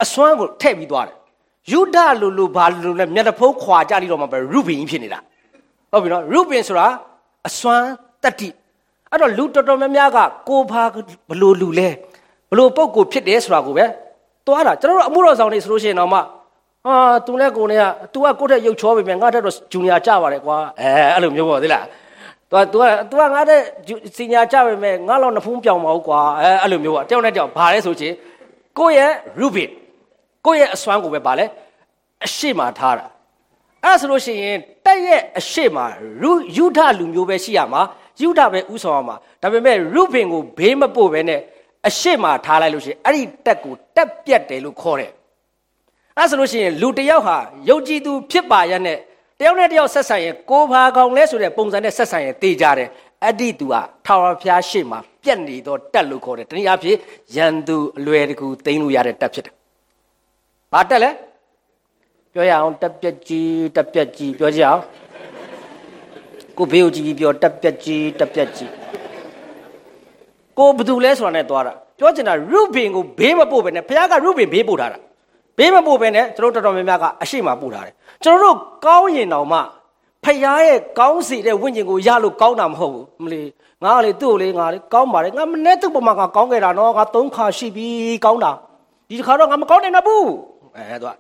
[0.02, 1.16] အစွမ်းကိုထည့်ပြီးသွားတယ်
[1.72, 5.20] ယူဒလူလူဘာလူလဲမျက်နှာဖုံးခွာကြလိတော့မှပဲရုဘင်ဖြစ်နေတာ
[5.92, 6.86] ဟုတ်ပြီနော်ရုဘင်ဆိုတာ
[7.48, 7.86] အစွမ်း
[8.22, 8.48] တတ္တိ
[9.11, 10.83] အဲ့တော့လူတော်တော်များများကကိုဘာ
[11.29, 11.89] ဘလို့လူလဲ
[12.49, 13.85] ဘလို့ပုံကိုဖြစ်တယ်ဆိုတာကိုပဲ
[14.45, 16.19] သွားတာကျွန်တော်တို့အမှုတော်ဆောင်နေဆိုလို့ရှိရင်တော့မှ
[16.85, 21.85] ဟာသူနဲ့ကိုနဲ့က तू ကကိုယ့်တဲ့ရုပ်ချောပဲငါတက်တော့ဂျူနီယာကြပါတယ်ကွာအဲအဲ့လိုမျိုးပေါ့သိလား
[22.51, 23.59] तू က तू က तू ကငါတဲ့
[24.15, 28.13] စီညာကြပဲမဲ့ငါလောက်နှဖူးပြောင်မဟုတ်ကွာအဲအဲ့လိုမျိုးပေါ့တယောက်နဲ့တယောက်ဘာလဲဆိုချင်
[28.79, 29.69] ကိုယ့်ရဲ့ရူဘစ်
[30.45, 31.45] ကိုယ့်ရဲ့အစွမ်းကိုပဲဗာလဲ
[32.25, 33.05] အရှိမထားတာ
[33.83, 35.77] အဲ့ဆိုလို့ရှိရင်တက်ရဲ့အရှိမ
[36.57, 37.81] ယူဒလူမျိုးပဲရှိရမှာ
[38.20, 41.40] ယူဒပဲဥဆောင်ရမှာဒါပေမဲ့ရုဘင်ကိုဘေးမပို့ပဲနဲ့
[41.88, 45.12] အရှိမထားလိုက်လို့ရှိရင်အဲ့ဒီတက်ကိုတက်ပြက်တယ်လို့ခေါ်တယ်
[46.16, 47.36] အဲ့ဆိုလို့ရှိရင်လူတယောက်ဟာ
[47.68, 48.98] ယုတ်ကြည်သူဖြစ်ပါရဲ့နဲ့
[49.38, 52.88] တယောက်နဲ့တယောက်ဆက်ဆံရင်ကိုဘာကောင်လဲဆိုတဲ့ပုံစံနဲ့ဆက်ဆံရင်တေးကြတယ်
[53.22, 53.74] အဲ့ဒီသူက
[54.06, 56.98] ထာဝရဘုရားရှေ့မှာပြက်နေတော့တက်လို့ခေါ်တယ်တနည်းအားဖြင့်
[57.36, 59.54] ရန်သူအလွယ်တကူသိမ်းလို့ရတဲ့တက်ဖြစ်တယ်။
[60.72, 61.10] ဘာတက်လဲ
[62.32, 64.80] ပြောရအောင်တက်ပြက်ကြီးတက်ပြက်ကြီးပြောကြအောင်
[66.60, 68.70] ကိုဘေးကိုကြည့်ပြီးပြောတက်ပြက်ကြီးတက်ပြက်ကြီး
[70.58, 74.98] ကိုဘသူလဲဆိုတာနဲ့သွားတာပြောချင်တာရုဘင်ကိုဘေးမပို့ပဲနဲ့ဘုရားကရုဘင်ဘေးပို့ထားတာ
[75.58, 77.94] ဘေးမပို့ပဲနဲ့ကျွန်တော်တော်တော်များများကအရှိမပို့ထားတယ်
[78.24, 79.58] ကျွန်တော်တို့ကောင်းရင်တောင်မှ
[80.24, 83.40] ဖခင်ရဲ့ကောင်းစီတဲ့ဝိညာဉ်ကိုရလို့ကောင်းတာမဟုတ်ဘူးမလီ
[83.82, 87.86] ငါကလေသူ့ကိုလေငါလေကောင်းပါလေငါမနဲ့သူ့ပမာကကောင်းခဲ့တာနော်ငါသုံးခါရှိပြီ
[88.24, 88.52] ကောင်းတာ
[89.08, 90.26] ဒီတစ်ခါတော့ငါမကောင်းနိုင်ဘူး
[90.76, 91.14] အဲသူက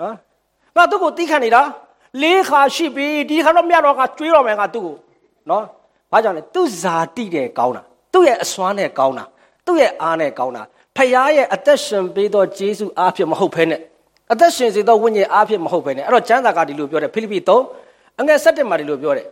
[0.00, 0.14] နော်
[0.76, 1.62] ငါသူ့ကိုတီးခံနေတာ
[2.22, 4.94] လေးခါရှိပြီဒီခါတော့မြတ်တော့ငါကျွေးတော့မယ်ငါသူ့ကို
[5.50, 5.64] နော်
[6.12, 9.24] ဘာကြောင့်လဲသူ့ဇာတိတဲ့ကောင်းတာသူ့ရဲ့အစွမ်းနဲ့ကောင်းတာ
[9.66, 10.62] သူ့ရဲ့အားနဲ့ကောင်းတာ
[10.96, 13.80] ဖခင်ရဲ့အသက်ရှင်ပေးသောဂျေစုအားဖြင့်မဟုတ်ဘဲနဲ့
[14.32, 19.26] အသက်ရှင်စေသောဝိညာဉ်အားဖြင့်မဟုတ်ဘဲနဲ့အဲ့တော့ကျမ်းစာကဒီလိုပြောတယ်ဖိလိပ္ပိ3အငယ်7မှာဒီလိုပြောတယ်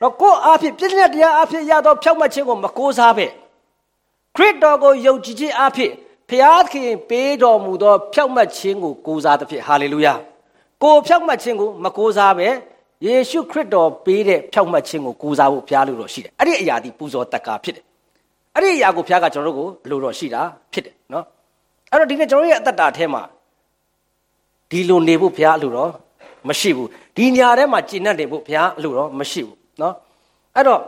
[0.00, 3.26] တော့ကိုယ်အားဖြင့်ပြည့်ညက်တရားအားဖြင့်ရသောဖြောက်မှတ်ခြင်းကိုမကိုးစားပဲ
[4.36, 5.92] ခရစ်တော်ကိုယုံကြည်ခြင်းအားဖြင့်
[6.28, 6.30] ဖ
[6.72, 10.14] ခင်ပေးတော်မူသောဖြောက်မှတ်ခြင်းကိုကိုးစားသဖြင့်ဟာလေလုယာ
[10.84, 12.48] ကိုဖြောက်မှတ်ခြင်းကိုမကိုးစားပဲ
[13.06, 17.84] ယေရှုခရစ်တော်ပေးတဲ့ဖြောက်မှတ်ခြင်းကိုကိုးစားဖို့ဘုရားလိုတော်ရှိတယ်အဲ့ဒီအရာဒီပူဇော်တက္ကာဖြစ်တယ်
[18.54, 20.42] အဲ့ဒီအရာကိုဘုရားကကျွန်တော်တို့ကိုလိုတော်ရှိတာ
[20.72, 21.24] ဖြစ်တယ်နော်
[21.90, 23.22] အဲ့တော့ဒီနေ့ကျွန်တော်ရဲ့အသက်တာထဲမှာ
[24.70, 25.90] ဒီလိုနေဖို့ဘုရားအလိုတော်
[26.48, 29.94] မရှိဘူးဒီညာထဲမှာကျင့်တတ်တယ်ဖို့ဘုရားအလိုတော်မရှိဘူးနော်
[30.56, 30.80] အဲ့တော့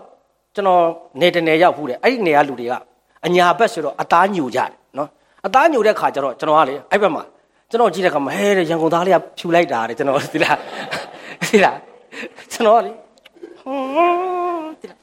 [0.54, 0.82] ကျွန်တော်
[1.20, 2.72] နေတနေရောက်ဘူးတယ်အဲ့ဒီနေရာလူတွေက
[3.26, 5.08] အညာဘက်ဆိုတော့အသားညူကြတယ်နော်
[5.46, 7.22] အသားညူတဲ့ခါကျတော့ကျွန်တော်ကလေအဲ့ဘက်မှာ
[7.70, 10.56] ကျွန်တော်ကြည့်တဲ့ခါမှာဟဲတဲ့ရန်ကုန်သားလေးကဖြူလိုက်တာတဲ့ကျွန်တော်ဒီလား
[11.44, 11.78] ဒီလား
[12.52, 12.92] ကျွန်တော်လေ
[14.80, 14.98] ဒီလား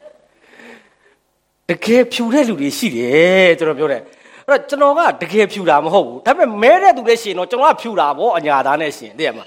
[1.69, 4.01] တကယ်ဖြူတဲ့လူတွေရှိတယ်ကျွန်တော်ပြောတယ်
[4.47, 9.45] အဲ့တော့ကျွန်တော်ကတကယ်ဖြူတာမဟုတ်ဘူးဒါပေမဲ့မဲတဲ့သူလည်းရှင်တော့ကျွန်တော်ကဖြူတာဗောအညာသားနဲ့ရှင်သိရမှာ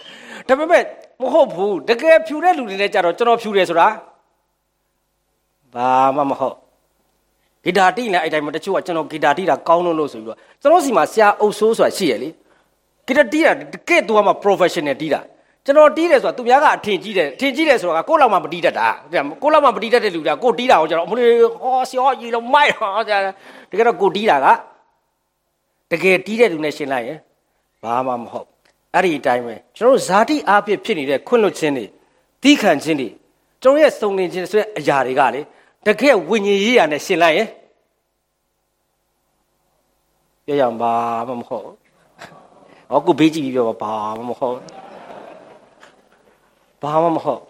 [0.48, 0.82] ဒါပေမဲ့
[1.20, 3.88] မဟုတ်ဘူးတကယ်ဖြူတဲ့လူတွေလည်းကြတော့ကျွန်တော်ဖြူတယ်ဆိုတာ
[5.74, 6.56] ဘာမှမဟုတ်
[7.64, 12.28] ဂီတာတိနေအဲ့တိုင်းမှာတချို့ကကျွန်တော်ဂီတာတိတာကောင်းလို့လို့ဆိုပြီးတော့ကျွန်တော်စီမှာဆရာအုပ်ဆိုးဆိုတာရှိရလေ
[13.06, 15.20] ဂီတာတီးတာတကယ်သူကမှ professional တီးတာ
[15.64, 18.88] ကျွန်တော်တီးတယ်ဆိုတာသူများကအထင်ကြီးတယ်အထင်ကြီးတယ်ဆိုတာကကိုယ့်လောက်မှမတီးတတ်တာ
[19.42, 21.30] ကိုယ့်လောက်မှမတီးတတ်တဲ့လူကကိုတီးတာကိုကျွန်တော်အမလေး
[21.62, 24.46] ဟောဆရာကြီးလုံးမိုက်ဟောတကယ်တော့ကိုတီးတာက
[25.90, 27.18] တကယ်တီးတဲ့လူနဲ့ရှင်းလိုက်ရင်
[27.82, 28.46] ဘာမှမဟုတ်
[28.94, 31.90] အဲ့ဒီအတိုင်းပဲကျွန်တော်ဇာတိအားဖြင့်ဖြစ်နေတဲ့ခွင့်လွတ်ခြင်းတွေဒီ
[32.42, 33.08] တီးခံခြင်းတွေ
[33.62, 35.40] ကျွန်တော်ရဲ့စုံလင်ခြင်းဆိုတဲ့အရာတွေကလေ
[35.86, 37.48] တကယ်ဝိညာဉ်ရေးရာနဲ့ရှင်လိုက်ရင်
[40.48, 40.92] ရရမှာ
[41.28, 41.85] မမဟုတ်
[42.90, 44.56] ဟောကိုဘေးကြည့်ပြီးပြောပါဘာမှမဟုတ်
[46.82, 47.42] ဘာမှမဟုတ်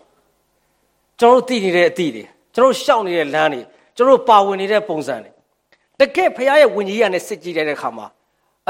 [1.21, 2.25] ကျွန်တော်တို့သိနေတဲ့အသည့်တွေ
[2.55, 3.61] ကျွန်တော်ရှောက်နေတဲ့လမ်းတွေ
[3.97, 5.31] ကျွန်တော်ပါဝင်နေတဲ့ပုံစံတွေ
[6.01, 8.07] တကယ်ဖခင်ရဲ့ဝင်ကြီးရနဲ့စစ်ကြည့်တဲ့အခါမှာ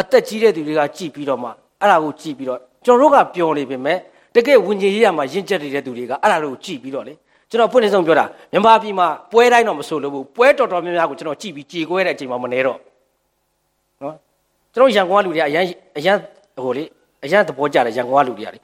[0.01, 1.49] အသက်ကြီးတဲ့သူတွေကကြည်ပြီးတော့မှ
[1.81, 3.99] အဲ့ဒါကိုကြည်ပြီးတော့ကျွန်တော်တို့ကပျော်နေပေမဲ့
[4.35, 7.15] တကယ်ဝင်ကြီးရမှာရင့်ကျက်နေတဲ့သူတွေကအဲ့ဒါကိုကြည်ပြီးတော့လေ
[7.51, 12.79] ကျွန်တော်ဖွင့်နေဆုံးပြောတာမြန်မာပြည်မှာပွဲတိုင်းတော့မဆိုလို့ဘူးပွဲတော်တော်များများကိုကျွန်တော်ကြည်ပြီးကြေကွဲတဲ့အချိန်မှာမနေတော့
[14.03, 14.15] နော်
[14.73, 15.65] ကျွန်တော်ရန်ကုန်ကလူတွေကအရန်
[15.99, 16.17] အရန်
[16.65, 16.85] ဟိုလေ
[17.25, 18.61] အရန်သဘောကျတယ်ရန်ကုန်ကလူတွေကလေ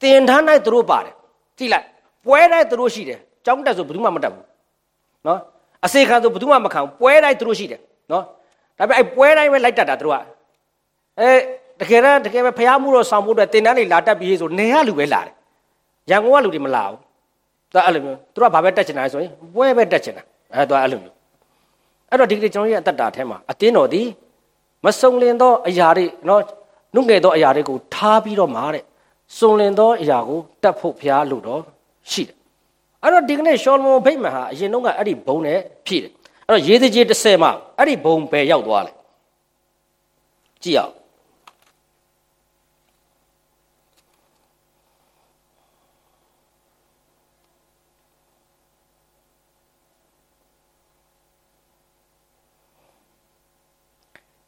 [0.00, 1.14] တင်ထမ်းတိုင်းသူတို့ပါတယ်
[1.58, 1.86] ကြည့်လိုက်
[2.24, 4.44] ပွဲတိုင်းသူတို့ရှိတယ်ကြောင်းတက်ဆိုဘယ်သူမှမတက်ဘူး
[5.26, 5.38] နော်
[5.84, 7.80] အစေခံဆိုဘယ်သူမှမခံဘူးပွဲတိုင်းသူတို့ရှိတယ်
[8.12, 8.22] နော်
[8.78, 10.22] ဒါပေမဲ့အဲပွဲတိုင်းပဲလိုက်တက်တာသူတို့က
[11.20, 11.30] အဲ
[11.80, 15.34] တကယ်တော့တကယ်ပဲဖျားမှုတော့ဆောင်ဖို့အတွက်တင်တန်းတွေလာတက်ပြီးဆိုနေရလူပဲလာတယ်
[16.10, 16.98] ရန်ကုန်ကလူတွေမလာဘူး
[17.72, 20.22] သူအဲ့လိုမျိုးသူတို့ကဘာပဲတက်ချင်တာလဲဆိုရင်ပွဲပဲတက်ချင်တာ
[20.54, 21.14] အဲသူအဲ့လိုမျိုး
[22.10, 24.02] အဲ့တော့ဒီကနေ့ကျွန်တော်ရဲ့အသက်တာထဲမှာအတင်းတော်ဒီ
[24.84, 26.42] မစုံလင်သောအရာတွေနော်
[26.94, 28.84] နှုတ်ငယ်သောအရာတွေကိုထားပြီးတော့မှာတဲ့
[29.38, 31.62] စုံလင်သောအရာကိုတတ်ဖို့ဖျားလို့တော့
[32.10, 32.36] ရှိတယ်
[33.02, 36.12] အဲ့တော့ဒီကနေ့ရှောလမုန်ဖိတ်မဟာအရင်တော့ကအဲ့ဒီဘုံနဲ့ဖြည့်တယ်
[36.46, 38.92] အဲ့တော့ရေးသကြီး30မှာအဲ့ဒီဘုံပဲရောက်သွားလဲ
[40.62, 40.94] ကြည့်အောင်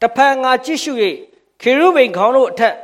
[0.01, 0.93] တဖန်ငါကြည့်ရှု၍
[1.63, 2.75] ခေရုဗိမ်ခေါင်းတို့အထက်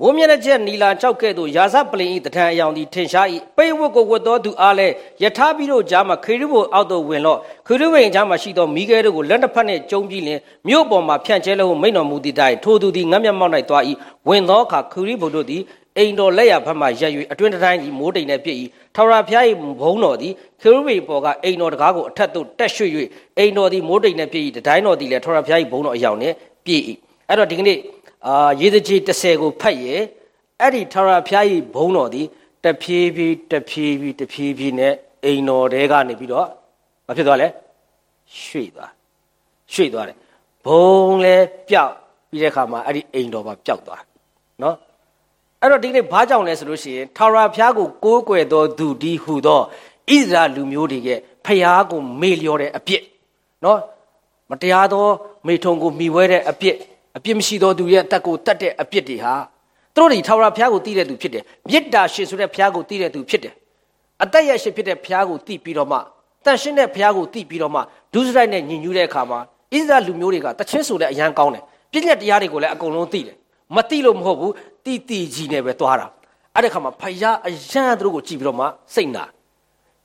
[0.00, 3.26] မိုးမျက်နှာချက်နီလာကြောက်ကဲ့သို့ရာဇပလင်ဤတထံအယောင်သည်ထင်ရှား၏
[3.56, 13.82] ပိတ်ဝတ်ကိုဝတ်သောသူအားလည်းယထာပြီးတို့ကြားမှာခေရုဘိုအောက်သို့ဝင်လော့ခေရုဗိမ်ကြားမှာရှိသောမိခဲတို့ကိုလက်တစ်ဖက်နှင့်ကျုံပြီးလင်မြို့ပေါ်မှာဖြန့်ကျဲလို့မိန်တော်မူသည့်တိုင်ထိုသူသည်ငတ်မျက်မှောက်၌သွား၏
[14.28, 15.62] ဝင်သောအခါခေရုဘိုတို့သည်
[15.96, 18.58] အိမ်တော်လက်ရဘက်မှရက်၍အတွင်တိုင်းသည်မိုးတိမ်နှင့်ပြည့်၏
[18.94, 19.44] ထာဝရဘုရား၏
[19.80, 22.90] ဘုန်းတော်သည်ခေရုဗိမ်ပေါ်ကအိမ်တော်တကားကိုအထက်သို့တက်ရွှေ့၍
[23.38, 26.34] အိမ်တော်သည်မိုးတိမ်နှင့်ပြည့်၏တတိုင်းတော်သည်လည်းထာဝရဘုရား၏ဘုန်းတော်အယောင်နှင့်
[26.66, 26.82] ပြည့်၏
[27.28, 27.78] အဲ့တော့ဒီကနေ့
[28.26, 30.02] အာရေစကြီး30ကိုဖတ်ရဲ့
[30.60, 32.22] အဲ့ဒီထာဝရဘုရားကြီးဘုန်းတော်ဒီ
[32.64, 34.94] တဖြည်းဖြည်းတဖြည်းဖြည်းတဖြည်းဖြည်းနဲ့
[35.24, 36.48] အိမ်တော်တဲကနေပြီးတော့
[37.06, 37.48] မဖြစ်သွားလဲ
[38.42, 38.90] ရွှေ့သွား
[39.72, 40.16] ရွှေ့သွားတယ်
[40.64, 41.36] ဘုံလဲ
[41.68, 41.92] ပျောက်
[42.30, 44.02] ပြီးတဲ့အခါမှာအဲ့ဒီအိမ်တော်ပါပျောက်သွား
[44.62, 44.76] နော်
[45.60, 51.08] အဲ့တော့ဒီနေ့ဘာကြောင့်လဲဆိုလို့ရှိရင်ထာဝရဘုရားကိုကိုးကွယ်တော်သူဒီဟူသောဣသရာလူမျိုးတွေက
[51.44, 53.02] ဖျားကိုမေ့လျော့တဲ့အပြစ်
[53.64, 53.80] နော်
[54.50, 55.06] မတရားသော
[55.46, 56.76] မိထုံကိုမိဝဲတဲ့အပြစ်
[57.16, 59.34] အပြစ်မရှိသောသူရဲ့အသက်ကိုတတ်တဲ့အပြစ်တွေဟာ
[59.94, 63.54] သူတို့တွေထာဝရဘုရားကိုသိတဲ့သူဖြစ်တယ်မေတ္တာရှင်ဆိုတဲ့ဘုရားကိုသိတဲ့သူဖြစ်တယ်
[64.22, 65.98] အသက်ရရှိဖြစ်တဲ့ဘုရားကိုသိပြီးတော့မှ
[66.44, 67.80] တန်ရှင်းတဲ့ဘုရားကိုသိပြီးတော့မှ
[68.12, 69.38] ဒုစရိုက်နဲ့ညင်ညူးတဲ့အခါမှာ
[69.72, 71.62] ဣဇာလူမျိုးတွေကတချင်းဆိုတဲ့အရန်ကောင်းတယ်
[71.92, 73.36] ပြည့်ညက်တရားတွေကိုလည်းအကုန်လုံးသိတယ်
[73.74, 74.52] မသိလို့မဟုတ်ဘူး
[74.84, 76.06] တိတိကြီးနဲ့ပဲသွားတာ
[76.54, 79.24] အဲ့ဒီခါမှာဖယားအရန်သူတို့ကိုကြည့်ပြီးတော့မှစိတ်နာ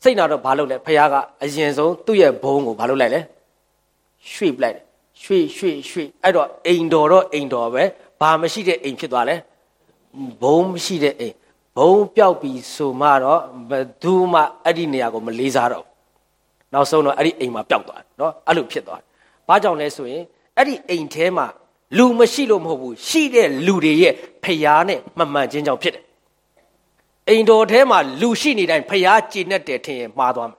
[0.03, 3.21] စိတ်နာတော့ဘာလုပ်လဲဖယားကအရင်ဆုံးသူ့ရဲ့ဘုံကိုဘာလုပ်လိုက်လဲ
[4.31, 4.85] ရွှေ့ပလိုက်တယ်
[5.23, 7.83] ရွှေ့ရွှေ့ရွှေ့အဲ့တော့အိမ်တော်တော့အိမ်တော်ပဲ
[8.19, 9.35] ဘာမရှိတဲ့အိမ်ဖြစ်သွားလဲ
[10.41, 11.35] ဘုံမရှိတဲ့အိမ်
[11.77, 15.85] ဘုံပျောက်ပြီးဆိုမှတော့ဘသူမှအဲ့ဒီနေရာကိုမလေးစားတော့
[16.73, 19.07] နောက်ဆုံးတော့အဲ့ဒီအိမ်မှာပျောက်သွားတယ်နော်အဲ့လိုဖြစ်သွားတယ်
[19.47, 20.23] ဘာကြောင့်လဲဆိုရင်
[20.57, 21.47] အဲ့ဒီအိမ်ထဲမှာ
[21.97, 24.13] လူမရှိလို့မဟုတ်ဘူးရှိတဲ့လူတွေရဲ့
[24.43, 26.03] ဖျားနဲ့မမှန်ခြင်းကြောင့်ဖြစ်တယ်
[27.27, 30.58] အိမ်တော်ထဲမှာလူရှိနေတိုင်းဖျားကြည်နဲ့တယ်ထင်ရင်မှားသွားမှာက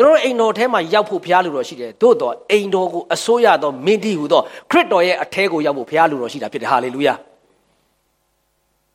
[0.00, 4.40] တော်အိမ်တော်ထဲမှာရောက်ဖို့ဘုရားလူတော်ရှိတယ်သို့တော့အိမ်တော်ကိုအစိုးရသောမင်းတီဟူသော
[4.70, 7.14] ခရစ်တော်ရဲ့အထဲကိုရောက်ဖို့ဘုရားလူတော်ရှိတာဖြစ်တယ်ဟာလေလုယာ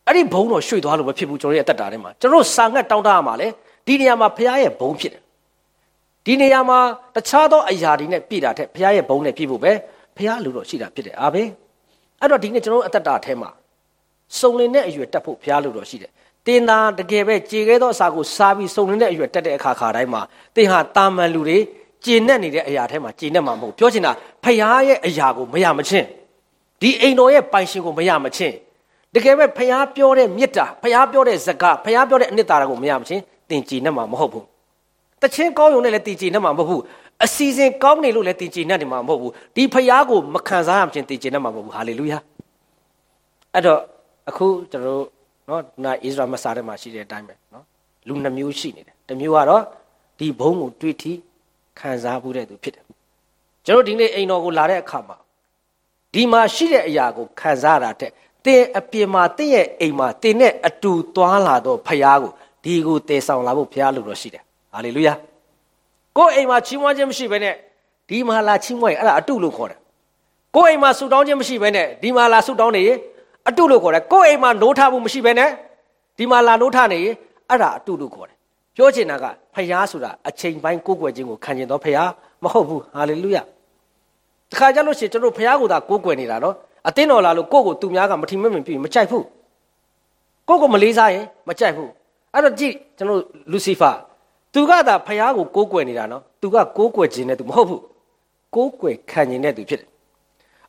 [0.07, 3.47] အဲ့ဒီဘုံတော်ရွှေ့သွားလို့မဖြစ်ဘူးကျွန်တော်ရဲ့အသက်တာထဲမှာကျွန်တော်စာငတ်တောင်းတရမှာလေ
[3.87, 5.21] ဒီနေရာမှာဘုရားရဲ့ဘုံဖြစ်တယ်
[6.25, 6.79] ဒီနေရာမှာ
[7.15, 9.71] တခြားသောအရာတွေနဲ့ပြည်တာတဲ့ဘုရားရဲ့ဘုံနဲ့ပြည်ဖို့ပဲ
[10.17, 11.47] ဘုရားလူတော်ရှိတာဖြစ်တယ်အာဘယ်
[12.21, 13.49] အဲ့တော့ဒီနေ့ကျွန်တော်အသက်တာထဲမှာ
[14.39, 16.11] စုံလင်တဲ့အရွယ်တက်ဖို့ဘုရားလူတော်ရှိတယ်
[16.45, 20.21] တင်သာတကယ်ပဲကြေခဲသောအစာကိုစားပြီးစုံလင်းတဲ့အရွယ်တက်တဲ့အခါခါတိုင်းမှာ
[20.55, 21.57] တင်ဟာတာမန်လူတွေ
[22.05, 24.11] ကျေနပ်နေတဲ့အရာထဲမှာကျေနပ်မှာမဟုတ်ပြောချင်တာ
[24.43, 26.07] ဖခင်ရဲ့အရာကိုမရမချင်း
[26.81, 28.55] ဒီအိမ်တော်ရဲ့ပိုင်ရှင်ကိုမရမချင်း
[29.13, 34.45] တကယ်ပဲဖခင်ပြောတဲ့မေတ္တာဖခင်ပြောတဲ့ဇကာဖခင်ပြောတဲ့အနှစ်သာရကိုမရမချင်းတင်ကျေနပ်မှာမဟုတ်ဘူး
[35.21, 36.81] တချင်းကောင်းရုံနဲ့လည်းတင်ကျေနပ်မှာမဟုတ်ဘူး
[37.25, 42.19] အစီအစဉ်ကောင်းနေလို့လည်းတင်ကျေနပ်နေမှာမဟုတ်ဘူးဒီဖခင်ကိုမခံစားရမချင်းတင်ကျေနပ်မှာမဟုတ်ဘူးဟာလေလုယာ
[43.53, 43.79] အဲ့တော့
[44.29, 45.14] အခုကျွန်တော်တို့
[45.49, 47.65] နော်နာဣသရာမစာထဲမှာရှိတဲ့အတိုင်းပဲနော်
[48.07, 49.63] လူနှမျိုးရှိနေတယ်တစ်မျိုးကတော့
[50.19, 51.13] ဒီဘုံကိုတွေးထိ
[51.79, 52.83] ခံစားမှုတဲ့သူဖြစ်တယ်
[53.65, 55.17] ကျွန်တော်ဒီနေ့အိမ်တော်ကိုလာတဲ့အခါမှာ
[56.13, 58.11] ဒီမှာရှိတဲ့အရာကိုခံစားရတာတဲ့
[58.45, 62.31] တင်အပြင်မှာတင့်ရဲ့အိမ်မှာတင်နဲ့အတူသွားလာတော့ဖရားကို
[62.63, 65.13] ဒီကိုတည်ဆောင်လာဖို့ဖရားလို့တော့ရှိတယ်ဟာလေလုယာ
[66.17, 67.55] ကိုယ်အိမ်မှာချီးမွမ်းခြင်းမရှိဘဲနဲ့
[68.09, 69.79] ဒီမှာလာချီးမွမ်းရင်အဲ့ဒါအတုလို့ခေါ်တယ်
[70.55, 72.99] ကိုယ်အိမ်မှာဆူတောင်းခြင်းမရှိဘဲနဲ့ဒီမှာလာဆူတောင်းနေရင်
[73.49, 75.49] အတုလို့ခေါ်တယ်ကိုယ့်အိမ်မှာနိုးထမှုမရှိဘဲနဲ့
[76.17, 76.99] ဒီမှာလာနိုးထနေ
[77.49, 78.37] အဲ့ဒါအတုလို့ခေါ်တယ်
[78.75, 79.25] ပြောချင်တာက
[79.55, 82.09] ဖယားဆိုတာအချိန်ပိုင်းကိုးကွယ်ခြင်းကိုခံကျင်တော့ဖယား
[82.43, 83.37] မဟုတ်ဘူးဟာလေလုယ
[84.51, 86.55] တခါကြလို့ရှိရင်ကျွန်တော်ဖယားကိုသာကိုးကွယ်နေတာနော်
[86.87, 89.25] အသင်းတော်လာလို့ကိုယ့်ကိုသူများကမထီမဲ့မင်ပြီးမကြိုက်ဘူး
[90.47, 91.89] ကိုယ့်ကိုမလေးစားရင်မကြိုက်ဘူး
[92.33, 93.21] အဲ့တော့ကြည့်ကျွန်တော်
[93.51, 93.91] လူစီဖာ
[94.53, 97.81] သူကသာဖယားကိုကိုးကွယ်နေတာနော်သူကကိုးကွယ်ခြင်းနဲ့သူမဟုတ်ဘူး
[98.55, 99.89] ကိုးကွယ်ခံခြင်းနဲ့သူဖြစ်တယ်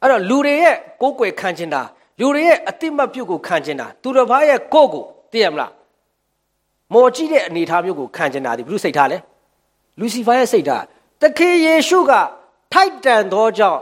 [0.01, 1.83] အဲ့တော့လူတွေရဲ့ကိုးကွယ်ခံခြင်းတာ
[2.20, 5.72] လူတွေရဲ့အတိမတ်ပြုတ်ကိုခံခြင်းတာသူတစ်ပါးရဲ့ကိုယ့်ကိုသိရမလား
[6.92, 9.18] မော်ကြည့်တဲ့အနေအထားမျိုးကိုခံခြင်းတာဒီဘုရုစိတ်ထားလဲ
[9.98, 10.84] လူစီဖာရဲ့စိတ်ထား
[11.22, 12.12] တခင်ယေရှုက
[12.72, 13.80] ထိုက်တန်သောကြောင့်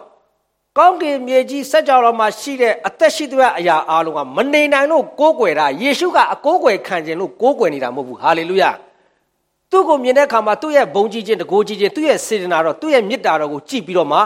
[0.79, 8.71] ကောင်းကင်မြေကြီးစัจ java တော်မှာရှိတဲ့အသက်ရှိတဲ့အရာအလုံးကမနေနိုင်လို့ကိုးကွယ်တာယေရှုကအကိုးကွယ်ခံခြင်းလို့ကိုးကွယ်နေတာမဟုတ်ဘူးဟာလေလုယာ
[9.71, 14.19] သူ့ကိုမြင်တဲ့အခါမှာသူ့ရဲ့ဘုံကြီးခြင်းတကိုးကြီးခြင်းသူ့ရဲ့စေတနာတော်သူ့ရဲ့မေတ္တာတော်ကိုကြည့်ပြီးတော့မှ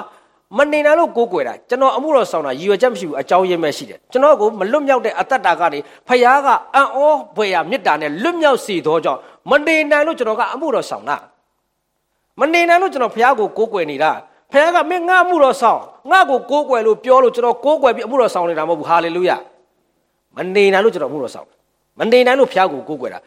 [0.57, 5.79] မနေနိုင်လို့ကိုးကွယ်တာကျွန်တော်အမှုတော်ဆောင်တာရည်ရွယ်ချက်မရှိဘူးအကြောင်းရင်းပဲရှိတယ်ကျွန်တော်ကိုမလွတ်မြောက်တဲ့အတ္တတာကနေ
[6.09, 6.99] ဖခင်ကအံ့ဩ
[7.37, 9.21] ဖွယ်ရာမေတ္တာနဲ့လွတ်မြောက်စေသောကြောင့်
[9.51, 11.17] မနေနိုင်လို့ကျွန်တော်ကအမှုတော်ဆောင်တာ
[12.41, 14.11] မနေနိုင်လို့ကျွန်တော်ဖခင်ကိုကိုးကွယ်နေတာ
[14.53, 15.81] ဖခင်ကမင်းငါအမှုတော်ဆောင်
[16.11, 19.31] ငါ့ကိုကိုးကွယ်လို့ပြောလို့ကျွန်တော်ကိုးကွယ်ပြီးအမှုတော်ဆောင်နေတာမဟုတ်ဘူးဟာလေလုယ
[20.37, 21.47] မနေနိုင်လို့ကျွန်တော်အမှုတော်ဆောင်
[21.99, 23.19] မနေနိုင်လို့ဖခင်ကိုကိုးကွယ်တာ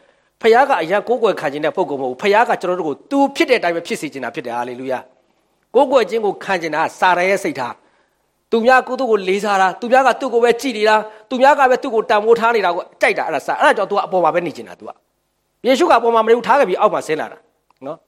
[0.42, 4.94] ဖခင်ကအရာကိုးကွယ်ခံခြင်းတဲ့ပုဂ္ဂိုလ်မဟုတ်ဘူးဖခင်ကကျွန်တော်တို့ကိုသူဖြစ်တဲ့အတိုင်းပဲဖြစ်စေချင်တာဖြစ်တယ်ဟာလေလုယ
[5.75, 7.75] ကိုးကွယ်ခြင်းကိုခံကျင်တာစာရရဲ့စိတ်ထား
[8.51, 10.97] သူများကိုသူ့ကိုလေးစားတာသူများကသူ့ကိုပဲကြည်နေတာ
[11.31, 14.91] သူများကပဲသူ့ကိုတန်ဖိုးထားနေတာကိုကြိုက်တာအဲ့ဒါစာအဲ့ဒါကြောင့် तू ကအပေါ်မှာပဲနေကျင်တာ तू က
[15.67, 17.39] ယေရှုကအပေါ်မှာမနေဘူးထားခဲ့ပြီးအောက်မှာဆင်းလာတာ
[17.87, 17.99] နော်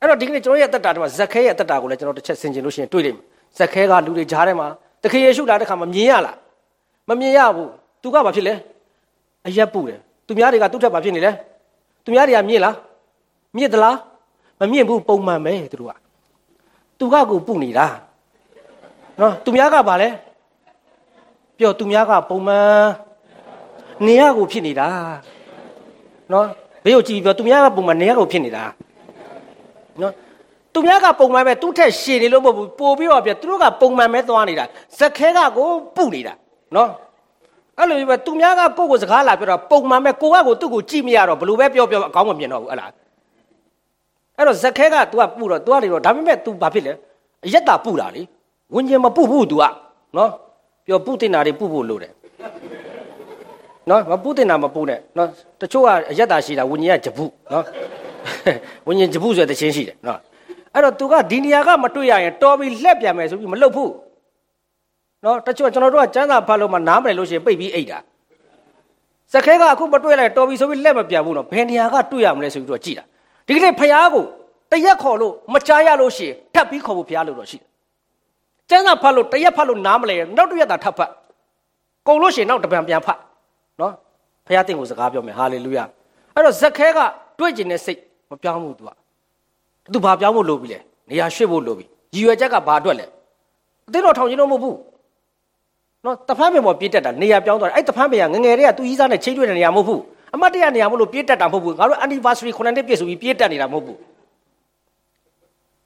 [0.00, 3.24] အဲ့တော့ဒီကနေ့ကျွန်တော်ရဲ့အသက်တာတွေမှာဇက်ခဲရဲ့အသက်တာကိုလည်းကျွန်တော်တစ်ချက်ဆင်ခြင်လို့ရှိရင်တွေ့လိမ့်မယ်
[3.58, 4.68] ဇက်ခဲကလူတွေကြားထဲမှာ
[5.02, 6.36] တခင်ယေရှုလာတဲ့ခါမှာမြင်ရလား
[7.08, 7.68] မမြင်ရဘူး
[8.02, 8.54] तू ကဘာဖြစ်လဲ
[9.46, 11.32] အရက်ပူတယ်သူများတွေကသူ့ထက်ဘာဖြစ်နေလဲ
[12.04, 12.74] သူများတွေကမြင်လား
[13.56, 13.96] မြင်သလား
[14.60, 16.01] မမြင်ဘူးပုံမှန်ပဲသူတို့က
[17.03, 17.87] သူကကိုပုနေတာ
[19.19, 20.09] နော်သူများကဘာလဲ
[21.57, 22.67] ပြောသူများကပုံမှန်
[24.05, 24.87] နေရကိုဖြစ်နေတာ
[26.31, 26.45] နော်
[26.83, 28.63] ဘေးကိုကြည့်ပြောသူများကပုံမှန်နေရကိုဖြစ်နေတာ
[30.01, 30.13] နော်
[30.73, 34.65] သူများကပုံမှန်ပဲသူ့ထက်ရှည်နေလို့မဟုတ်ဘူးပို့ပြီးတော့ပြသူတို့ကပုံမှန်ပဲသွားနေတာ
[34.97, 36.33] ဇက်ခဲကကိုပုနေတာ
[36.75, 36.89] နော်
[37.79, 42.91] အဲ့လိုပဲသူများကကိုယ့်ကိုစကားလာပြောတာပုံမှန်ပဲကိုကကိုသူ့ကိုကြည့်မရတော့ဘလို့ပဲပြောပြောအကောင်းမမြင်တော့ဘူးအဲ့လား
[44.36, 46.92] အဲ့တော့ဇက်ခဲက तू ကပူတော့ तू ကနေတော့ဒါပေမဲ့ तू ဘာဖြစ်လဲ
[47.44, 48.22] အယက်တာပူတာလေ
[48.74, 49.64] ဝิญဉ်မပူဘူး तू က
[50.16, 50.30] နော်
[50.86, 52.12] ပြောပူတင်တာတွေပူဖို့လိုတယ်
[53.88, 55.28] နော်မပူတင်တာမပူနဲ့နော်
[55.60, 57.64] တချို့ကအယက်တာရှိတာဝิญဉ်ကဂျပုနော်
[58.86, 60.18] ဝิญဉ်ဂျပုဆိုတဲ့ချင်းရှိတယ်နော်
[60.74, 63.92] အဲ့တော့ तू ကဒီနေရာကမတွေ့ရရင်တော်ပြီးလှက်ပြန်မယ်ဆိုပြီးမလုပ်ဘူး
[65.24, 67.98] နော်တချို့ကျွန်တော်တို့ကစမ်းစာဖတ်လို့မှနားမလည်လို့ရှိရင်ပိတ်ပြီးအိတ်တာ
[69.32, 73.04] စခဲကအခုမတွေ့လိုက်တော်ပြီဆိုပြီးလက်မပြန်ဘူးနော်ဘယ်နေရာကတွေ့ရမလဲဆိုပြီးတော့ကြည်တာ
[73.47, 74.25] ဒီကနေ့ဖះကို
[74.71, 77.67] တရက်ခေါ်လို့မကြားရလို့ရှိရင်ထပ်ပြီးခေါ်ဖို့ဖះလို့တော့ရှိတယ်။
[78.69, 81.11] ကျမ်းစာဖတ်လို့တရက်ဖတ်လို့နားမလဲနောက်တစ်ရက်သာထပ်ဖတ်။
[82.07, 83.17] ကုန်လို့ရှိရင်နောက်တစ်ပံပြန်ဖတ်။
[83.79, 83.93] နော်
[84.47, 85.83] ဖះတင်ကိုစကားပြောမယ်ဟာလေလုယာ။
[86.35, 86.99] အဲ့တော့ဇက်ခဲက
[87.39, 88.89] တွေ့ကျင်တဲ့စိတ်မပြောင်းဘူးသူက။
[89.93, 90.79] သူဘာပြောင်းဖို့လိုပြီလဲ။
[91.09, 91.85] နေရာရွှေ့ဖို့လိုပြီ။
[92.15, 93.05] ရည်ရွယ်ချက်ကဘာအတွက်လဲ။
[93.87, 94.75] အသိတော်ထောင်ချင်းတော့မဟုတ်ဘူး။
[96.05, 99.99] နော်တဖန်းပင်ပေါ်ပြေးတက်တာနေရာပြောင်းသွားတယ်။အဲ့တဖန်းပင်ကငငယ်တွေကသူကြီးစားနဲ့ချိန်တွေ့တဲ့နေရာမဟုတ်ဘူး။
[100.33, 103.99] အမတ်တရနေရာမလို့ပြေးတက်တာမဟုတ်ဘူးငါတို့ anniversary 9နှစ်ပြည့်ဆိုပြီးပြေးတက်နေတာမဟုတ်ဘူး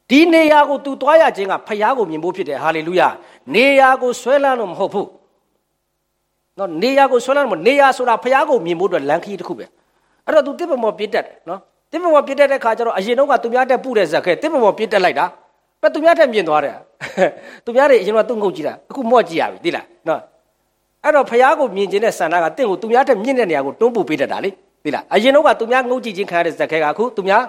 [0.10, 3.08] ဒီနေရာကို तू တွားရခြင်းကဖယားကိုမြင်ဖို့ဖြစ်တယ်ဟာလေလုယာ
[3.56, 5.10] နေရာကိုဆွဲလန်းလို့မဟုတ်ဘူး
[6.58, 9.66] နော်နေရာကိုဆွဲလန်းလို့နေရာဆိုတာဖယားကိုမြင်ဖို့အတွက်လမ်းခရီးတစ်ခုပဲ
[10.26, 11.60] အဲ့တော့ तू တစ်ပမောပြေးတက်တယ်နော်
[11.92, 15.26] တစ်ပမောပြေးတက်တဲ့ခါကျတော့အရင်တော့ကသူများတက်ပုတဲ့ဇက်ခဲတစ်ပမောပြေးတက်လိုက်တာ
[15.82, 16.76] ပဲသူများတက်မြင်သွားတယ်
[17.66, 20.20] သူများတွေအရင်ကသူ့ငုတ်ကြည့်တာအခုမော့ကြည့်ရပြီသိလားနော်
[21.04, 24.50] အဲ့တော့ဖះကိုမြင်ခြင်းတဲ့ဆန္ဒကတင့်ကိုသူများတဲ့မြင့်တဲ့နေရာကိုတွန်းပို့ပေးတတ်တာလေ
[24.84, 27.44] သိလားအရင်တော့ကသူများငုတ်ကြည့်ခြင်းခံရတဲ့ဇက်ခဲကအခုသူများ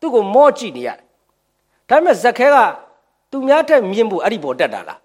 [0.00, 0.98] သူ့ကိုမော့ကြည့်နေရတယ်
[1.88, 2.56] ဒါပေမဲ့ဇက်ခဲက
[3.30, 4.98] သူများတဲ့မြင်ဖို့အဲ့ဒီပေါ်တက်တာလား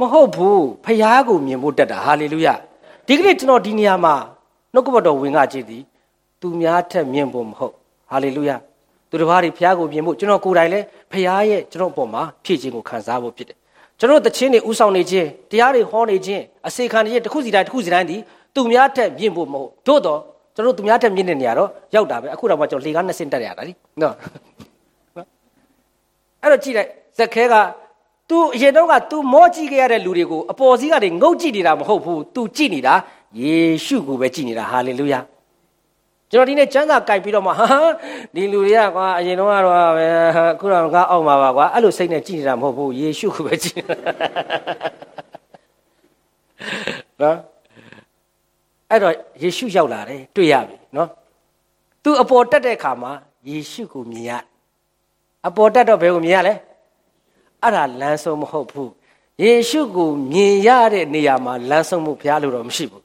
[0.00, 2.48] မဟုတ်ဘူးဖះကိုမြင်ဖို့တက်တာဟာလေလုယ
[3.06, 4.14] ဒီကနေ့ကျွန်တော်ဒီနေရာမှာ
[4.72, 5.82] နှုတ်ကပတ်တော်ဝင်ကကြည့်သည်
[6.40, 7.74] သူများထက်မြင်ဖို့မဟုတ်
[8.10, 8.50] ဟာလေလုယ
[9.10, 13.57] သူတစ်ပါးတွေဖះကိုမြင်ဖို့ကျွန်တော်ကိုယ်တိုင်လည်းဖះရဲ့ကျွန်တော်အပေါ်မှာဖြည့်ခြင်းကိုခံစားဖို့ဖြစ်တယ်
[13.99, 18.17] ကျွန်တော်တခြင်းတွေဥဆောင်နေခြင်းတရားတွေဟောနေခြင်းအစေခံနေခြင်းတစ်ခုစီတိုင်းတစ်ခုစီတိုင်းဒီ
[18.55, 20.19] သူများထက်မြင့်ဖို့မဟုတ်တို့တော့
[20.55, 24.13] ကျွန်တော်သူများထက်မြင့်တဲ့နေရာတော့ရောက်တာပဲအခုတော့မှကျွန်တော်လေကားနှစ်ဆင့်တက်ရတာလीနော်
[26.41, 27.55] အဲ့တော့ကြည့်လိုက်ဇက်ခဲက
[28.29, 32.93] तू အရင်တော့က तू မောကြည့်ခဲ့ရတဲ့လူတွေကိုအပေါ်စီးကနေငုတ်ကြည့်နေတာမဟုတ်ဘူး तू ကြည့်နေတာ
[33.39, 33.55] ယေ
[33.85, 35.19] ရှုကိုပဲကြည့်နေတာဟာလေလုယာ
[36.30, 37.66] ကျွန်တော်ဒီနေ့ကျမ်းစာကြိုက်ပြီးတော့မှဟာ
[38.34, 40.06] ဒီလူတွေကကွာအရင်တော့ကတော့ပဲ
[40.36, 43.74] အခုတော့ငါအောက်မှာပါကွာအဲ့လိုစိတ်နဲ့ကြည်နေတာမဟုတ်ဘူးယေရှုကိုပဲကြည်
[47.22, 47.36] နော်
[48.90, 51.08] အဲ့တော့ယေရှုရောက်လာတယ်တွေ့ရပြီနော်
[52.02, 53.12] သူအပေါ်တက်တဲ့အခါမှာ
[53.48, 54.32] ယေရှုကိုမြင်ရ
[55.48, 56.54] အပေါ်တက်တော့ဘယ်ကိုမြင်ရလဲ
[57.62, 58.90] အဲ့ဒါလမ်းဆုံးမဟုတ်ဘူး
[59.42, 63.04] ယေရှုကိုမြင်ရတဲ့နေရာမှာလမ်းဆုံးမှုဘုရားလိုတော့မရှိဘူး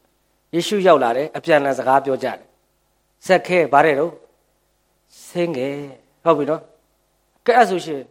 [0.53, 2.52] ယေရှုရောက်လာတယ်အပြန်အလှန်စကားပြောကြတယ်
[3.25, 4.11] ဇက်ခဲဗါတဲ့တော့
[5.27, 5.77] ဆင်းငယ်
[6.23, 6.61] ဟုတ်ပြီနော်
[7.45, 8.01] ကဲအဲ့ဆိုရှင်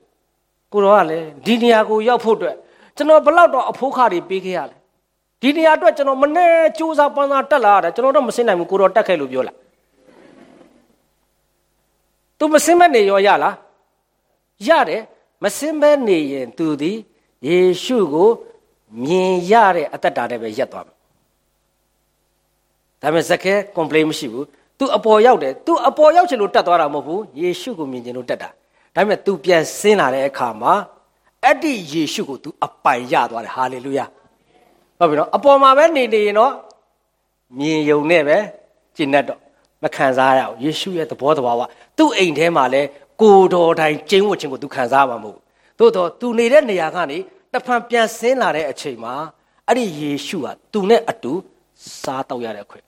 [0.72, 2.56] ကိုတော်ကလည်းဒီနေရာကိုရောက်ဖို့အတွက်
[2.96, 4.76] ကျွန်တော်ဘလောက်တော့အဖိုးခါတွေပေးခဲ့ရလဲ
[5.42, 9.56] ဒီနေရာအတွက်ကျွန်တော်မနဲ့စူးစမ်းပန်းစားတက်လာရတယ်ကျွန်တော်တော့မစင်းနိုင်ဘူးကိုတော်တက်ခဲ့လို့ပြောလား
[12.38, 13.54] သူမစင်းမနေရောရလား
[14.68, 15.02] ရတယ်
[15.44, 16.96] မစင်းပဲနေရင်သူသည်
[17.46, 18.30] ယေရှုကို
[19.02, 20.94] မြင်ရတဲ့အသက်တာနဲ့ပဲရက်သွားမှာ
[23.00, 24.46] ဒါပေမဲ့ဇက်ခဲ complain မရှိဘူး
[24.82, 28.49] သူအပေါ်ရောက်တယ်သူအပေါ်ရောက်ချင်လို့တက်သွားတာမဟုတ်ဘူးယေရှုကိုမြင်ချင်လို့တက်တာ
[28.95, 30.74] ဒါပေမဲ့ तू ပြန်ဆင်းလာတဲ့အခါမှာ
[31.43, 34.05] အဲ့ဒီယေရှုကို तू အပိုင်ရသွားတယ်ဟာလေလုယာ
[34.99, 36.53] ဟုတ်ပြီနော်အပေါ်မှာပဲနေနေရင်တော့
[37.59, 38.38] မြင်ယုံနဲ့ပဲ
[38.95, 39.39] ကျင့်တတ်တော့
[39.84, 41.61] မခံစားရအောင်ယေရှုရဲ့သဘောတဘာဝ
[41.97, 42.82] သူ့အိမ်ထဲမှာလဲ
[43.22, 45.43] ကိုတော်တိုင်ကျင်းဝတ်ခြင်းကို तू ခံစားမှာမဟုတ်ဘူး
[45.80, 47.18] သို့တော့ तू နေတဲ့နေရာကနေ
[47.53, 49.13] တဖန်ပြန်ဆင်းလာတဲ့အချိန်မှာ
[49.68, 51.34] အဲ့ဒီယေရှုဟာ तू နဲ့အတူ
[52.01, 52.86] စားတော့ရတဲ့အခွင့်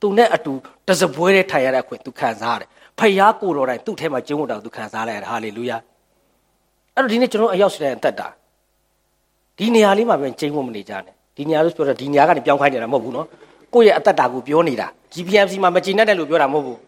[0.00, 0.52] သူနဲ့အတူ
[0.88, 2.68] တစပွဲနဲ့ထိုင်ရတဲ့အခွင့်သူခံစားရတယ်
[2.98, 5.76] ဖယားကိုတော်တိုင်သူ့ထဲမှာကျင်းဝတ်တာသူခံစားလိုက်ရတယ်ဟာလေလုယာ
[6.94, 8.28] အဲ့တော့ဒီနေ့ကျွန်တော်အရောက်ရှိတဲ့အသက်တာ
[9.58, 13.26] ဒီနေရာလေးမှာပဲကျင်းဝတ်မနေကြနဲ့ဒီနေရာလို့ပြောတော့ဒီနေရာကနေပြောင်းခိုင်းနေတာမဟုတ်ဘူးနော်
[13.74, 16.78] ကိုယ့်ရဲ့အသက်တာကိုပြောနေတာ GPMC မှာမကျင်းတတ်တယ်လို့ပြောတာမဟုတ်ဘူး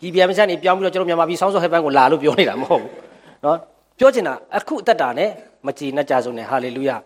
[0.00, 2.92] GPMC ကနေပြောင်းပြီးတော့ကျွန်တော်မြန်မာပြည်ဆောင်းစောဟက်ပန်ကိုလာလို့ပြောနေတာမဟုတ်ဘူး
[3.44, 3.56] နော်
[3.98, 5.30] ပြောချင်တာအခုအသက်တာနဲ့
[5.66, 6.96] မကျင်းတတ်ကြဆုံးနဲ့ဟာလေလုယာ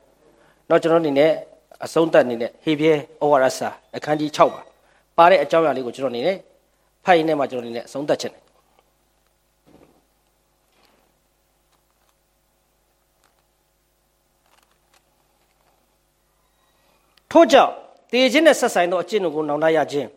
[0.69, 1.31] တော့ကျွန်တော်အနေနဲ့
[1.85, 4.63] အဆုံးသတ်အနေနဲ့ဟေဘရဲဩဝါဒစာအခန်းကြီး6ပါ
[5.19, 6.37] ပါတဲ့အကြောင်းအရာလေးကိုကျွန်တော်အနေနဲ့
[7.05, 8.43] ဖိုင်နဲ့မှကျွန်တော်အနေနဲ့အဆုံးသတ်ချင်တယ်
[17.33, 17.73] ထို့ကြောင့်
[18.13, 20.09] တည်ခြင်းနဲ့ဆက်ဆိုင်သောအကျင့်တို့ကိုနောင်တရခြင်း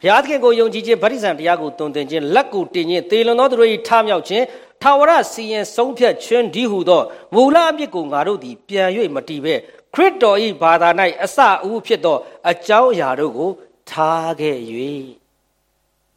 [0.00, 4.44] ဘုရားသခင်ကိုယုံကြည်ခြင်းဗတ္တိဇံတရားကိုတုံသင်ခြင်းလက်ကိုတင်ခြင်းသေလွန်သောသူတို့၏ထမြောက်ခြင်း
[4.82, 7.02] ထာဝရစီရင်ဆုံးဖြတ်ခြင်းဒီဟုသော
[7.34, 9.54] မူလအပြစ်ကိုငါတို့သည်ပြန်၍မတည်ပဲ
[9.94, 10.88] ခရစ်တော်၏ဘာသာ၌
[11.24, 12.16] အစအဦးဖြစ်သော
[12.50, 13.50] အကြောင်းအရာတို့ကို
[13.90, 14.58] ထားခဲ့၍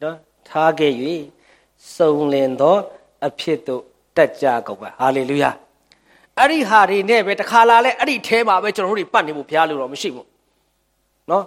[0.02, 0.16] နော်
[0.48, 0.92] ထားခဲ့၍
[1.96, 2.76] စုံလင်သော
[3.26, 3.82] အဖြစ်တို့
[4.16, 5.50] တက်ကြကုန်ပါဟာလေလုယာ
[6.38, 10.26] အဲ့ဒီဟာတွေနဲ့ပဲတခါလာလဲအဲ့ဒီထဲမှာပဲကျွန်တော်တို့တွေပတ်နေဖို့ဘုရားလိုတော့မရှိဘူး
[11.30, 11.44] နော်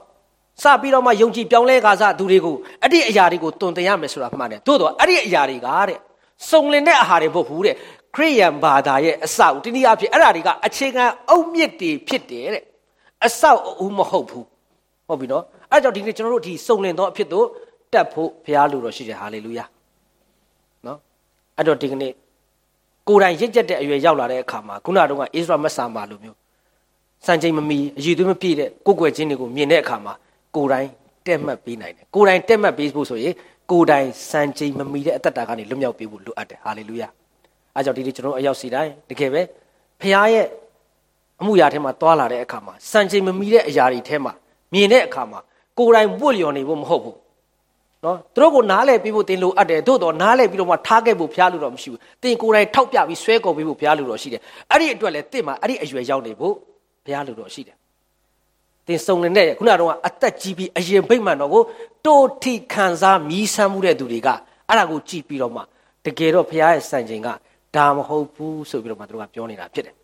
[0.64, 5.98] စပြီးတော့မှယုံကြည်ပြောင်းလဲကားစားသူတွေကိုအဲ့ဒီအရာတွေကိုတုံတင်ရမယ်ဆိုတာမှန်တယ်သို့တော့အဲ့ဒီအရာတွေကတဲ့
[6.50, 7.76] စုံလင်တဲ့အာဟာတွေမဟုတ်ဘူးတဲ့
[8.16, 12.64] ခရိယန်ဘာသာရဲ့အစအတနည်းအားဖြင့်အဲ့ဒါတွေကအခြေခံအုတ်မြစ်တွေဖြစ်တယ်တဲ့
[13.26, 14.46] အဆောက်အဦမဟုတ်ဘူး
[15.08, 17.46] ဟုတ်ပြီနော် အဲ့ကြောင့်ဒီနေ့ကျွန်တော်တို့ဒီစုံလင်သောအဖြစ်တို့
[17.94, 19.66] တက်ဖို့ဘုရားလူတော်ရှိတယ်ဟာလေလုယာ
[20.86, 20.98] နော်
[21.58, 22.12] အဲ့တော့ဒီကနေ့
[23.08, 26.38] ကိုယ်တိုင်ရင့်ကျက်တဲ့အရွယ်ရောက်လာတဲ့အခါမှာခုနတုန်းကအိစရာမက်ဆာမာလိုမျိုး
[27.26, 30.14] စံချိန်မမီအည်သွေးမပြည့်တဲ့ကိုယ်ွယ်ချင်းတွေကိုမြင်တဲ့အခါမှာ
[30.56, 30.88] ကိုယ်တိုင်
[31.26, 33.34] တက်မှတ်ပေးနိုင်တယ်ကိုယ်တိုင်တက်မှတ်ပေးဖို့ဆိုရင်
[33.72, 37.08] ကိုယ်တိုင်စံချိန်မမီတဲ့အသက်တာကနေလွတ်မြောက်ပေးဖို့လိုအပ်တယ်ဟာလေလုယာ
[37.76, 39.42] အဲကြောင့်ဒီနေ့ကျွန်တော်အရောက်စီတိုင်းတကယ်ပဲ
[40.02, 40.48] ဖခင်ရဲ့
[41.42, 44.34] အမှုရာထဲမှာတွာလာတဲ့အခါမှာစံချိန်မမီတဲ့အရာတွေထဲမှာ
[44.74, 45.40] မြင်တဲ့အခါမှာ
[45.80, 47.18] ကိုယ်တိုင်ပွတ်လျော်နေဖို့မဟုတ်ဘူး
[48.06, 56.54] နော်သူတို့ကိုနားလဲပြီးဖို့တင်လို့အပ်တယ်သို့တော့နားလဲပြီးတော့မှထားခဲ့ဖို့ဖျားလို့တော့မရှိဘူးတင်ကိုယ်တိုင်ထောက်ပြပြီးဆွဲကော်ပြီးဖို့ဖျားလို့တော့ရှိတယ်အဲ့ဒီအတွက်လဲတင်မှာအဲ့ဒီအရွယ်ရောက်နေဖို့
[57.06, 57.76] ဖျားလို့တော့ရှိတယ်
[58.88, 61.64] တင်စုံနေတဲ့ခုနကတော့အသက်ကြီးပြီးအရင်ဗိမ္မာန်တော်ကို
[62.06, 64.30] တိုးထိခံစားမြည်ဆမ်းမှုတဲ့သူတွေက
[64.68, 65.62] အဲ့ဒါကိုကြည်ပြီးတော့မှ
[66.06, 67.30] တကယ်တော့ဖျားရဲ့စံချိန်က
[67.76, 69.96] ဒါမဟုတ်ဘူးဆိုပြီးတော့မှသူတို့ကပြောနေတာဖြစ်တယ်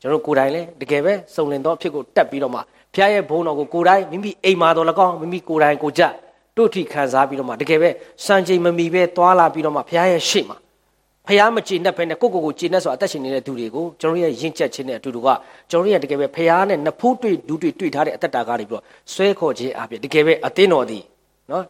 [0.00, 2.60] ကျွန်တော်ကိုယ်တိုင်လည်းတကယ်ပဲစုံလင်သောအဖြစ်ကိုတက်ပြီးတော့မှ
[2.94, 6.02] ဖခင်ရဲ့ဘုန်းတော်ကိုကိုယ်တိုင်မိမိအိမ်မှာတော်၎င်းမိမိကိုယ်တိုင်ကိုကြ
[6.56, 7.90] တို့ထိခံစားပြီးတော့မှတကယ်ပဲ
[8.24, 10.58] စံချိန်မမီပဲသွားလာပြီးတော့မှဖခင်ရဲ့ရှေ့မှာ
[11.26, 15.28] ဖះမကြည်နဲ့ဖဲနဲ့ကိုကိုကိုကြည်နဲ့ဆိုအသက်ရှင်နေတဲ့သူတွေကိုကျွန်တော်ရဲ့ရင့်ကျက်ခြင်းနဲ့အတူတူက
[15.70, 18.82] ကျွန်တော်ရဲ့တကယ်ပဲဖះနဲ့နဖူးတွေ့ဒူးတွေ့တွေ့ထားတဲ့အသက်တာကနေပြီးတော့
[19.12, 21.02] ဆွဲခေါ်ခြင်းအပြင်တကယ်ပဲအသင်းတော်သည်
[21.50, 21.64] နော်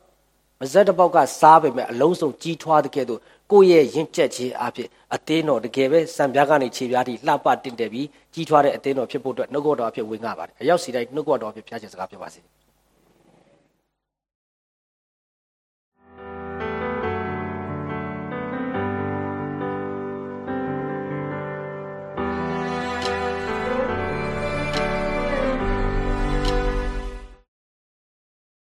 [0.61, 3.21] မဇက်တစ်ပေါက်ကစားပေမဲ့အလုံးစုံကြီးထွားတဲ့ကဲ့သို့
[3.53, 12.41] ကိုယ့်ရဲ့ရင့်ကျက်ခြင်းအပြင်အသင်းတော်တကယ်ပဲစံပြားကနေခြေပြားထိလှပတင့်တယ်ပြီးကြီးထွားတဲ့အသင်းတော်ဖြစ်ဖို့အတွက်နှုတ်ကတော်အဖြစ်ဝင်ငါပါတယ်အရောက်စီတိုင်းနှုတ်ကတော်အဖြစ်ဖျားခြင်းစကားပြောပါစေ။